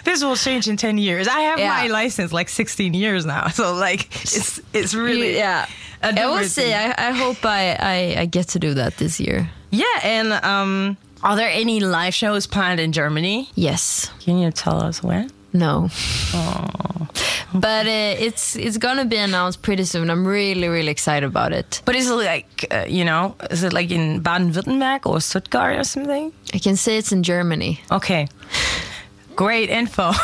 this 0.05 0.23
will 0.23 0.37
change 0.37 0.68
in 0.68 0.77
ten 0.77 0.99
years. 0.99 1.27
I 1.27 1.40
have 1.40 1.59
Yeah. 1.59 1.70
my 1.83 1.87
license 1.88 2.33
like 2.33 2.49
16 2.49 2.94
years 2.94 3.23
now, 3.24 3.48
so 3.58 3.74
like 3.74 4.08
it's 4.22 4.60
it's 4.72 4.94
really 4.94 5.37
yeah. 5.37 5.66
I 6.02 6.26
will 6.26 6.44
see. 6.44 6.74
I, 6.74 6.94
I 6.98 7.12
hope 7.12 7.44
I, 7.44 7.76
I 7.80 8.20
I 8.22 8.26
get 8.26 8.48
to 8.48 8.58
do 8.58 8.74
that 8.74 8.98
this 8.98 9.18
year. 9.18 9.48
Yeah, 9.70 10.00
and 10.02 10.32
um, 10.32 10.96
are 11.22 11.37
there 11.37 11.48
any 11.48 11.80
live 11.80 12.14
shows 12.14 12.46
planned 12.46 12.78
in 12.78 12.92
Germany? 12.92 13.48
Yes. 13.54 14.10
Can 14.20 14.38
you 14.38 14.50
tell 14.50 14.82
us 14.82 15.02
when? 15.02 15.30
No. 15.54 15.88
Oh. 16.34 17.08
But 17.54 17.87
uh, 17.87 18.16
it's 18.18 18.56
it's 18.56 18.76
gonna 18.78 19.04
be 19.04 19.16
announced 19.16 19.62
pretty 19.62 19.84
soon. 19.84 20.10
I'm 20.10 20.26
really 20.26 20.68
really 20.68 20.90
excited 20.90 21.24
about 21.24 21.52
it. 21.52 21.80
But 21.84 21.94
is 21.94 22.10
it 22.10 22.14
like 22.14 22.66
uh, 22.70 22.84
you 22.88 23.04
know, 23.04 23.37
is 23.50 23.62
it 23.62 23.72
like 23.72 23.92
in 23.92 24.20
Baden-Württemberg 24.20 25.06
or 25.06 25.20
Stuttgart 25.20 25.78
or 25.78 25.84
something? 25.84 26.32
I 26.52 26.58
can 26.58 26.76
say 26.76 26.98
it's 26.98 27.12
in 27.12 27.22
Germany. 27.22 27.80
Okay. 27.90 28.26
Great 29.37 29.70
info. 29.70 30.12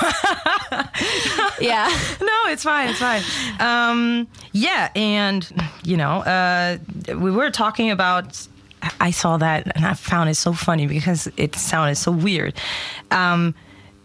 Yeah. 1.60 1.88
no, 2.20 2.50
it's 2.50 2.62
fine. 2.62 2.88
It's 2.88 2.98
fine. 2.98 3.22
Um, 3.60 4.26
yeah, 4.52 4.90
and 4.94 5.46
you 5.84 5.96
know, 5.96 6.20
uh, 6.20 6.78
we 7.08 7.30
were 7.30 7.50
talking 7.50 7.90
about. 7.90 8.46
I 8.98 9.10
saw 9.10 9.36
that 9.36 9.76
and 9.76 9.84
I 9.84 9.92
found 9.92 10.30
it 10.30 10.36
so 10.36 10.54
funny 10.54 10.86
because 10.86 11.28
it 11.36 11.54
sounded 11.54 11.96
so 11.96 12.12
weird. 12.12 12.54
Um, 13.10 13.54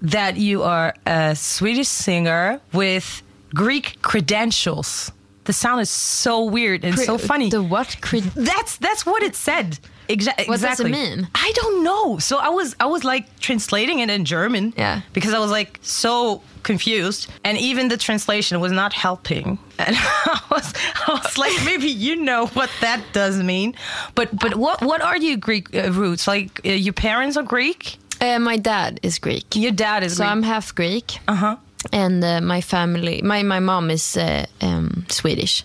that 0.01 0.35
you 0.35 0.63
are 0.63 0.93
a 1.05 1.33
Swedish 1.35 1.87
singer 1.87 2.59
with 2.73 3.21
Greek 3.53 4.01
credentials. 4.01 5.11
The 5.45 5.53
sound 5.53 5.81
is 5.81 5.89
so 5.89 6.43
weird 6.43 6.83
and 6.83 6.97
so 6.99 7.17
funny. 7.17 7.49
The 7.49 7.61
what? 7.63 7.87
Cred- 8.01 8.33
That's 8.35 8.77
that's 8.77 9.05
what 9.05 9.23
it 9.23 9.35
said. 9.35 9.79
Exa- 10.07 10.47
What 10.47 10.59
does 10.61 10.79
it 10.79 10.87
exactly. 10.87 10.91
mean? 10.91 11.27
I 11.33 11.51
don't 11.55 11.83
know. 11.83 12.19
So 12.19 12.37
I 12.37 12.49
was 12.49 12.75
I 12.79 12.85
was 12.85 13.03
like 13.03 13.25
translating 13.39 13.99
it 13.99 14.09
in 14.09 14.23
German. 14.25 14.73
Yeah. 14.77 15.01
Because 15.13 15.33
I 15.33 15.39
was 15.39 15.49
like 15.51 15.79
so 15.81 16.41
confused, 16.63 17.27
and 17.43 17.57
even 17.57 17.87
the 17.89 17.97
translation 17.97 18.59
was 18.59 18.71
not 18.71 18.93
helping. 18.93 19.57
And 19.77 19.95
I 19.97 20.39
was 20.51 20.73
I 21.07 21.11
was 21.23 21.37
like, 21.37 21.53
maybe 21.65 21.87
you 21.89 22.15
know 22.15 22.47
what 22.57 22.69
that 22.81 23.01
does 23.13 23.37
mean, 23.43 23.73
but 24.15 24.27
but 24.39 24.55
what 24.55 24.81
what 24.81 25.01
are 25.01 25.17
your 25.17 25.37
Greek 25.37 25.65
uh, 25.75 25.91
roots? 25.91 26.27
Like 26.27 26.49
uh, 26.65 26.69
your 26.85 26.93
parents 26.93 27.35
are 27.37 27.43
Greek. 27.47 27.97
uh, 28.21 28.39
my 28.39 28.57
dad 28.57 28.99
is 29.03 29.19
Greek, 29.19 29.45
Your 29.55 29.71
dad 29.73 30.03
is 30.03 30.13
so 30.13 30.23
Greek. 30.23 30.31
I'm 30.31 30.43
half 30.43 30.73
Greek. 30.75 31.19
uh 31.27 31.35
huh. 31.35 31.55
And 31.91 32.23
uh, 32.23 32.41
my 32.41 32.61
family, 32.61 33.21
my 33.23 33.43
my 33.43 33.59
mom 33.59 33.89
is 33.91 34.17
uh, 34.17 34.45
um, 34.61 35.05
Swedish. 35.09 35.63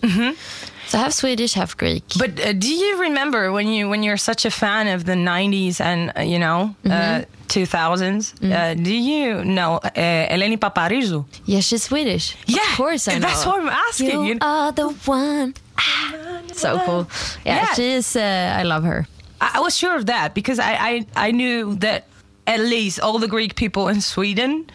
So 0.87 0.97
half 0.97 1.13
Swedish, 1.13 1.53
half 1.53 1.77
Greek. 1.77 2.03
But 2.17 2.31
uh, 2.39 2.51
do 2.53 2.67
you 2.67 2.99
remember 3.01 3.51
when 3.51 3.67
you 3.67 3.87
when 3.89 4.03
you're 4.03 4.17
such 4.19 4.45
a 4.45 4.51
fan 4.51 4.87
of 4.95 5.05
the 5.05 5.13
'90s 5.15 5.79
and 5.79 6.11
uh, 6.17 6.21
you 6.21 6.37
know 6.39 6.75
uh, 6.85 7.21
2000s? 7.47 8.33
Uh, 8.43 8.73
do 8.75 8.93
you 8.93 9.43
know 9.45 9.77
uh, 9.83 9.89
Eleni 10.35 10.57
Paparizou? 10.57 11.23
yeah, 11.45 11.61
she's 11.61 11.83
Swedish. 11.83 12.35
Yeah, 12.45 12.59
of 12.71 12.77
course 12.77 13.07
I 13.07 13.13
know. 13.19 13.27
that's 13.27 13.45
what 13.45 13.61
I'm 13.61 13.69
asking, 13.69 14.25
You 14.25 14.37
are 14.41 14.71
the 14.73 14.89
one. 15.07 15.53
So 16.53 16.77
cool. 16.85 17.07
Yeah, 17.45 17.55
Yeah. 17.55 17.73
she 17.73 17.91
is. 17.93 18.15
Uh, 18.15 18.59
I 18.59 18.63
love 18.63 18.83
her. 18.83 19.05
I, 19.39 19.51
I 19.55 19.59
was 19.61 19.77
sure 19.77 19.95
of 19.95 20.05
that 20.05 20.33
because 20.33 20.59
I, 20.59 20.73
I 20.89 21.05
I 21.27 21.31
knew 21.31 21.75
that 21.79 22.03
at 22.47 22.59
least 22.59 22.99
all 22.99 23.19
the 23.19 23.27
Greek 23.29 23.55
people 23.55 23.87
in 23.87 24.01
Sweden 24.01 24.65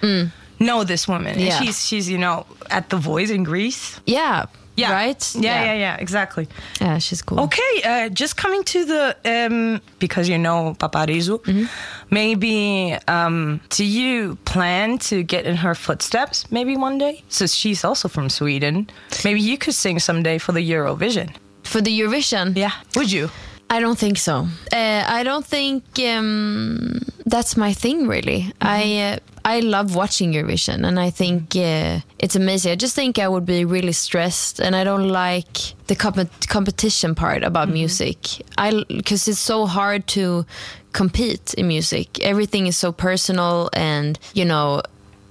know 0.59 0.85
this 0.85 1.07
woman. 1.09 1.33
And. 1.35 1.40
Yeah. 1.40 1.59
she's 1.61 1.87
she's 1.87 2.09
you 2.11 2.19
know 2.19 2.45
at 2.71 2.88
the 2.90 2.97
Voice 2.97 3.31
in 3.31 3.45
Greece. 3.45 4.01
Yeah. 4.07 4.47
Yeah, 4.79 4.92
Right. 4.92 5.35
Yeah, 5.35 5.64
yeah, 5.64 5.75
yeah, 5.79 5.97
exactly. 5.99 6.47
Yeah, 6.83 6.99
she's 6.99 7.23
cool. 7.23 7.40
Okay, 7.40 7.83
uh, 7.83 8.11
just 8.11 8.37
coming 8.37 8.62
to 8.64 8.85
the 8.85 9.16
um, 9.25 9.81
because 9.99 10.29
you 10.29 10.37
know 10.38 10.75
Paparizou, 10.79 11.38
Mm-hmm. 11.45 11.64
maybe 12.11 12.95
um, 13.09 13.61
do 13.71 13.85
you 13.85 14.37
plan 14.45 14.99
to 14.99 15.23
get 15.23 15.47
in 15.47 15.57
her 15.57 15.75
footsteps 15.75 16.45
maybe 16.51 16.77
one 16.77 16.99
day? 16.99 17.23
So 17.29 17.47
she's 17.47 17.85
also 17.85 18.09
from 18.09 18.29
Sweden. 18.29 18.87
Maybe 19.25 19.40
you 19.40 19.57
could 19.57 19.75
sing 19.75 19.99
someday 19.99 20.38
for 20.38 20.53
the 20.53 20.71
Eurovision. 20.71 21.29
For 21.62 21.81
the 21.81 22.01
Eurovision. 22.01 22.55
Yeah, 22.57 22.73
would 22.97 23.11
you? 23.11 23.29
I 23.71 23.81
don't 23.81 23.99
think 23.99 24.19
so. 24.19 24.47
Uh, 24.73 25.05
I 25.21 25.23
don't 25.25 25.47
think 25.47 25.85
um, 25.99 27.01
that's 27.25 27.57
my 27.57 27.73
thing 27.75 28.07
really. 28.09 28.53
I 28.61 29.14
uh, 29.14 29.19
I 29.47 29.61
love 29.61 29.95
watching 29.95 30.33
Eurovision, 30.33 30.85
and 30.85 30.99
I 30.99 31.11
think 31.11 31.55
uh, 31.55 32.01
it's 32.19 32.35
amazing. 32.35 32.73
I 32.73 32.75
just 32.75 32.97
think 32.97 33.21
I 33.21 33.29
would 33.29 33.47
be 33.47 33.65
really 33.65 33.93
stressed, 33.93 34.59
and 34.59 34.75
I 34.75 34.83
don't 34.83 35.09
like 35.09 35.57
the 35.87 35.95
comp- 35.95 36.49
competition 36.49 37.15
part 37.15 37.45
about 37.45 37.69
music. 37.69 38.43
I 38.59 38.83
because 38.89 39.29
it's 39.29 39.39
so 39.39 39.67
hard 39.67 40.09
to 40.09 40.45
compete 40.93 41.55
in 41.55 41.69
music. 41.69 42.19
Everything 42.23 42.67
is 42.67 42.77
so 42.77 42.91
personal, 42.91 43.71
and 43.73 44.19
you 44.35 44.45
know 44.45 44.83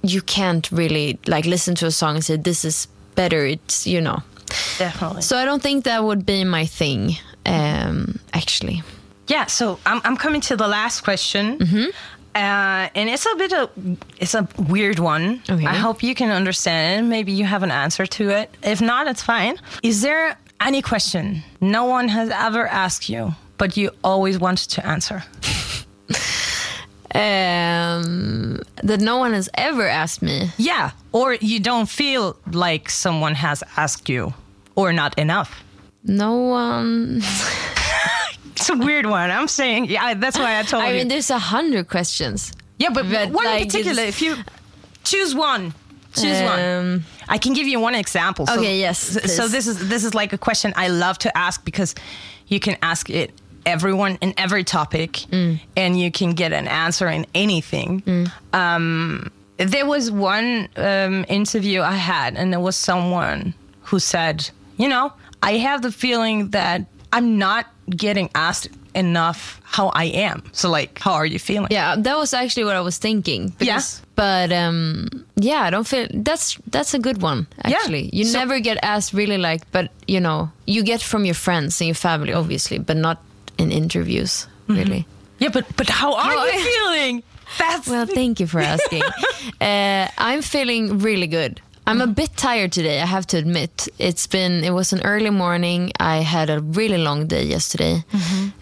you 0.02 0.22
can't 0.22 0.72
really 0.72 1.18
like 1.26 1.44
listen 1.44 1.74
to 1.74 1.86
a 1.86 1.90
song 1.90 2.14
and 2.14 2.24
say 2.24 2.36
this 2.36 2.64
is 2.64 2.88
better. 3.16 3.44
It's 3.44 3.86
you 3.86 4.00
know. 4.00 4.22
Definitely. 4.78 5.22
So 5.22 5.36
I 5.36 5.44
don't 5.44 5.62
think 5.62 5.84
that 5.84 6.04
would 6.04 6.24
be 6.24 6.42
my 6.44 6.64
thing, 6.64 7.18
um, 7.44 8.18
actually. 8.32 8.82
Yeah, 9.28 9.46
so 9.46 9.78
I'm, 9.84 10.00
I'm 10.04 10.16
coming 10.16 10.40
to 10.42 10.56
the 10.56 10.68
last 10.68 11.02
question. 11.02 11.58
Mm-hmm. 11.58 11.90
Uh, 12.36 12.90
and 12.94 13.08
it's 13.08 13.24
a 13.24 13.34
bit 13.36 13.52
of 13.54 13.70
it's 14.18 14.34
a 14.34 14.46
weird 14.68 14.98
one. 14.98 15.40
Okay. 15.48 15.64
I 15.64 15.74
hope 15.74 16.02
you 16.02 16.14
can 16.14 16.30
understand 16.30 17.06
it. 17.06 17.08
Maybe 17.08 17.32
you 17.32 17.46
have 17.46 17.62
an 17.62 17.70
answer 17.70 18.04
to 18.06 18.28
it. 18.28 18.50
If 18.62 18.82
not, 18.82 19.06
it's 19.06 19.22
fine. 19.22 19.56
Is 19.82 20.02
there 20.02 20.36
any 20.60 20.82
question 20.82 21.42
no 21.62 21.86
one 21.86 22.08
has 22.08 22.28
ever 22.28 22.66
asked 22.66 23.08
you, 23.08 23.34
but 23.56 23.78
you 23.78 23.90
always 24.04 24.38
wanted 24.38 24.68
to 24.70 24.86
answer? 24.86 25.24
Um, 27.14 28.60
that 28.82 29.00
no 29.00 29.16
one 29.16 29.32
has 29.32 29.48
ever 29.54 29.88
asked 29.88 30.20
me. 30.20 30.50
Yeah, 30.58 30.90
or 31.12 31.34
you 31.40 31.60
don't 31.60 31.88
feel 31.88 32.36
like 32.52 32.90
someone 32.90 33.34
has 33.36 33.64
asked 33.78 34.10
you, 34.10 34.34
or 34.74 34.92
not 34.92 35.18
enough. 35.18 35.64
No 36.04 36.36
one. 36.36 37.22
It's 38.56 38.70
a 38.70 38.76
weird 38.76 39.06
one. 39.06 39.30
I'm 39.30 39.48
saying, 39.48 39.86
yeah, 39.86 40.14
that's 40.14 40.38
why 40.38 40.58
I 40.58 40.62
told 40.62 40.82
I 40.82 40.88
you. 40.88 40.94
I 40.94 40.98
mean, 40.98 41.08
there's 41.08 41.30
a 41.30 41.38
hundred 41.38 41.88
questions. 41.88 42.52
yeah, 42.78 42.88
but, 42.90 43.08
but, 43.10 43.30
one 43.30 43.44
like, 43.44 43.62
in 43.62 43.66
particular, 43.68 44.02
if 44.02 44.20
you 44.22 44.36
choose 45.04 45.34
one, 45.34 45.74
choose 46.14 46.40
one. 46.42 46.60
Um, 46.60 47.04
I 47.28 47.38
can 47.38 47.52
give 47.52 47.66
you 47.66 47.78
one 47.80 47.94
example. 47.94 48.46
So, 48.46 48.58
Okay, 48.58 48.78
yes, 48.80 48.98
So, 48.98 49.20
so 49.20 49.48
this 49.48 49.66
is 49.66 49.88
this 49.88 50.04
is 50.04 50.14
like 50.14 50.32
a 50.32 50.38
question 50.38 50.72
I 50.76 50.88
love 50.88 51.18
to 51.18 51.36
ask 51.36 51.64
because 51.64 51.94
you 52.48 52.58
can 52.60 52.76
ask 52.82 53.10
it 53.10 53.30
everyone 53.66 54.16
in 54.20 54.32
every 54.38 54.64
topic, 54.64 55.12
Mm. 55.30 55.60
and 55.76 56.00
you 56.00 56.10
can 56.10 56.30
get 56.34 56.52
an 56.52 56.68
answer 56.68 57.08
in 57.08 57.26
anything. 57.34 58.02
Um, 58.52 59.30
there 59.58 59.86
was 59.86 60.10
one 60.10 60.68
um, 60.76 61.24
interview 61.28 61.82
I 61.82 61.96
had, 61.96 62.36
and 62.36 62.52
there 62.52 62.60
was 62.60 62.76
someone 62.76 63.54
who 63.82 63.98
said, 63.98 64.48
you 64.78 64.88
know, 64.88 65.12
I 65.42 65.58
have 65.58 65.82
the 65.82 65.90
feeling 65.92 66.50
that 66.50 66.84
I'm 67.16 67.38
not 67.38 67.64
getting 67.90 68.28
asked 68.34 68.68
enough 68.94 69.60
how 69.62 69.88
I 69.94 70.04
am. 70.04 70.42
So 70.52 70.70
like, 70.70 70.98
how 70.98 71.12
are 71.14 71.26
you 71.26 71.38
feeling? 71.38 71.68
yeah, 71.70 71.96
that 71.96 72.16
was 72.16 72.32
actually 72.34 72.64
what 72.64 72.76
I 72.76 72.80
was 72.80 72.98
thinking. 72.98 73.52
because- 73.58 74.02
But 74.16 74.50
um, 74.52 75.08
yeah, 75.36 75.66
I 75.66 75.70
don't 75.70 75.86
feel 75.86 76.06
that's 76.24 76.56
that's 76.72 76.94
a 76.94 76.98
good 76.98 77.20
one. 77.22 77.46
actually. 77.62 78.04
Yeah. 78.04 78.18
You 78.18 78.24
So- 78.24 78.38
never 78.38 78.60
get 78.60 78.78
asked 78.82 79.12
really 79.12 79.36
like, 79.38 79.62
but 79.72 79.90
you 80.08 80.20
know, 80.20 80.48
you 80.66 80.82
get 80.84 81.02
from 81.02 81.24
your 81.24 81.34
friends 81.36 81.80
and 81.80 81.88
your 81.88 81.94
family, 81.98 82.32
obviously, 82.32 82.78
but 82.78 82.96
not 82.96 83.18
in 83.58 83.70
interviews, 83.72 84.46
really. 84.68 85.04
Yeah, 85.38 85.50
but 85.52 85.64
but 85.76 85.88
how 85.90 86.14
are 86.14 86.22
How 86.32 86.44
you 86.46 86.58
are- 86.58 86.64
feeling? 86.64 87.22
That's 87.58 87.86
Well, 87.88 88.06
thank 88.06 88.40
you 88.40 88.46
for 88.48 88.60
asking. 88.60 89.02
uh, 89.60 90.08
I'm 90.18 90.42
feeling 90.42 90.98
really 91.04 91.26
good. 91.28 91.60
I'm 91.88 92.00
a 92.00 92.06
bit 92.08 92.36
tired 92.36 92.72
today, 92.72 93.00
I 93.00 93.06
have 93.06 93.26
to 93.28 93.36
admit. 93.36 93.88
It's 93.98 94.26
been, 94.26 94.64
it 94.64 94.72
was 94.72 94.92
an 94.92 95.02
early 95.04 95.30
morning. 95.30 95.92
I 96.00 96.16
had 96.16 96.50
a 96.50 96.60
really 96.60 96.98
long 96.98 97.26
day 97.28 97.44
yesterday. 97.44 98.02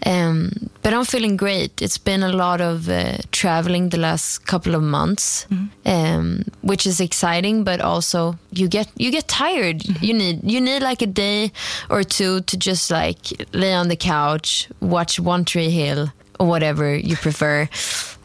Um, 0.05 0.69
but 0.83 0.93
I'm 0.93 1.05
feeling 1.05 1.35
great. 1.35 1.81
It's 1.81 1.97
been 1.97 2.21
a 2.21 2.31
lot 2.31 2.61
of 2.61 2.87
uh, 2.87 3.17
traveling 3.31 3.89
the 3.89 3.97
last 3.97 4.45
couple 4.45 4.75
of 4.75 4.83
months, 4.83 5.47
um, 5.85 6.43
which 6.61 6.85
is 6.85 6.99
exciting, 6.99 7.63
but 7.63 7.81
also 7.81 8.37
you 8.51 8.67
get, 8.67 8.87
you 8.95 9.09
get 9.11 9.27
tired. 9.27 9.83
You 10.03 10.13
need, 10.13 10.43
you 10.43 10.61
need 10.61 10.83
like 10.83 11.01
a 11.01 11.07
day 11.07 11.51
or 11.89 12.03
two 12.03 12.41
to 12.41 12.57
just 12.57 12.91
like 12.91 13.17
lay 13.53 13.73
on 13.73 13.87
the 13.87 13.95
couch, 13.95 14.69
watch 14.81 15.19
One 15.19 15.45
Tree 15.45 15.71
Hill 15.71 16.11
or 16.39 16.47
whatever 16.47 16.95
you 16.95 17.15
prefer. 17.15 17.67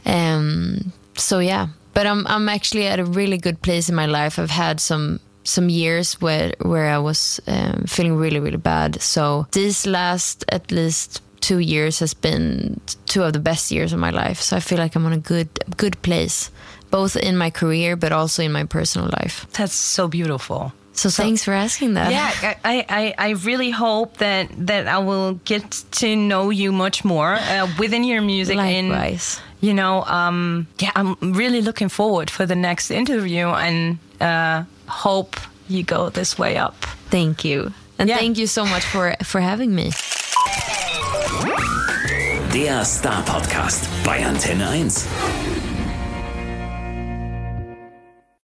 Um, 0.04 0.92
so 1.16 1.38
yeah, 1.38 1.68
but 1.94 2.06
I'm 2.06 2.26
I'm 2.26 2.48
actually 2.48 2.86
at 2.86 2.98
a 2.98 3.04
really 3.04 3.38
good 3.38 3.60
place 3.62 3.88
in 3.88 3.94
my 3.94 4.06
life. 4.06 4.38
I've 4.38 4.50
had 4.50 4.80
some 4.80 5.20
some 5.44 5.68
years 5.68 6.20
where 6.20 6.54
where 6.60 6.88
I 6.88 6.98
was 6.98 7.40
um, 7.46 7.84
feeling 7.86 8.16
really 8.16 8.40
really 8.40 8.58
bad. 8.58 9.00
So 9.00 9.46
these 9.52 9.86
last 9.86 10.44
at 10.48 10.70
least 10.70 11.22
two 11.40 11.58
years 11.58 11.98
has 12.00 12.14
been 12.14 12.80
two 13.06 13.22
of 13.22 13.32
the 13.32 13.40
best 13.40 13.70
years 13.70 13.92
of 13.92 13.98
my 13.98 14.10
life. 14.10 14.40
So 14.40 14.56
I 14.56 14.60
feel 14.60 14.78
like 14.78 14.94
I'm 14.96 15.06
on 15.06 15.12
a 15.12 15.18
good 15.18 15.48
good 15.76 16.00
place, 16.02 16.50
both 16.90 17.16
in 17.16 17.36
my 17.36 17.50
career 17.50 17.96
but 17.96 18.12
also 18.12 18.42
in 18.42 18.52
my 18.52 18.64
personal 18.64 19.08
life. 19.20 19.46
That's 19.52 19.74
so 19.74 20.08
beautiful. 20.08 20.72
So, 20.92 21.08
thanks 21.08 21.44
for 21.44 21.52
asking 21.52 21.94
that. 21.94 22.10
Yeah, 22.10 22.58
I, 22.62 22.84
I, 22.88 23.14
I 23.16 23.30
really 23.30 23.70
hope 23.70 24.18
that 24.18 24.50
that 24.66 24.86
I 24.86 24.98
will 24.98 25.34
get 25.44 25.84
to 25.92 26.14
know 26.14 26.50
you 26.50 26.72
much 26.72 27.04
more 27.04 27.34
uh, 27.34 27.68
within 27.78 28.04
your 28.04 28.20
music. 28.20 28.56
Likewise. 28.56 29.40
And, 29.40 29.49
you 29.60 29.74
know, 29.74 30.02
um, 30.04 30.66
yeah, 30.78 30.92
I'm 30.94 31.16
really 31.34 31.60
looking 31.62 31.88
forward 31.90 32.30
for 32.30 32.46
the 32.46 32.54
next 32.56 32.90
interview 32.90 33.46
and 33.48 33.98
uh, 34.20 34.64
hope 34.88 35.36
you 35.68 35.82
go 35.82 36.08
this 36.10 36.38
way 36.38 36.56
up. 36.56 36.74
Thank 37.10 37.44
you. 37.44 37.72
And 37.98 38.08
Yeah. 38.08 38.18
thank 38.18 38.38
you 38.38 38.46
so 38.46 38.64
much 38.64 38.82
for 38.84 39.14
for 39.24 39.40
having 39.40 39.74
me. 39.74 39.90
Der 42.52 42.84
Star 42.84 43.22
Podcast 43.24 43.84
bei 44.04 44.24
Antenne 44.24 44.68
1. 44.68 45.06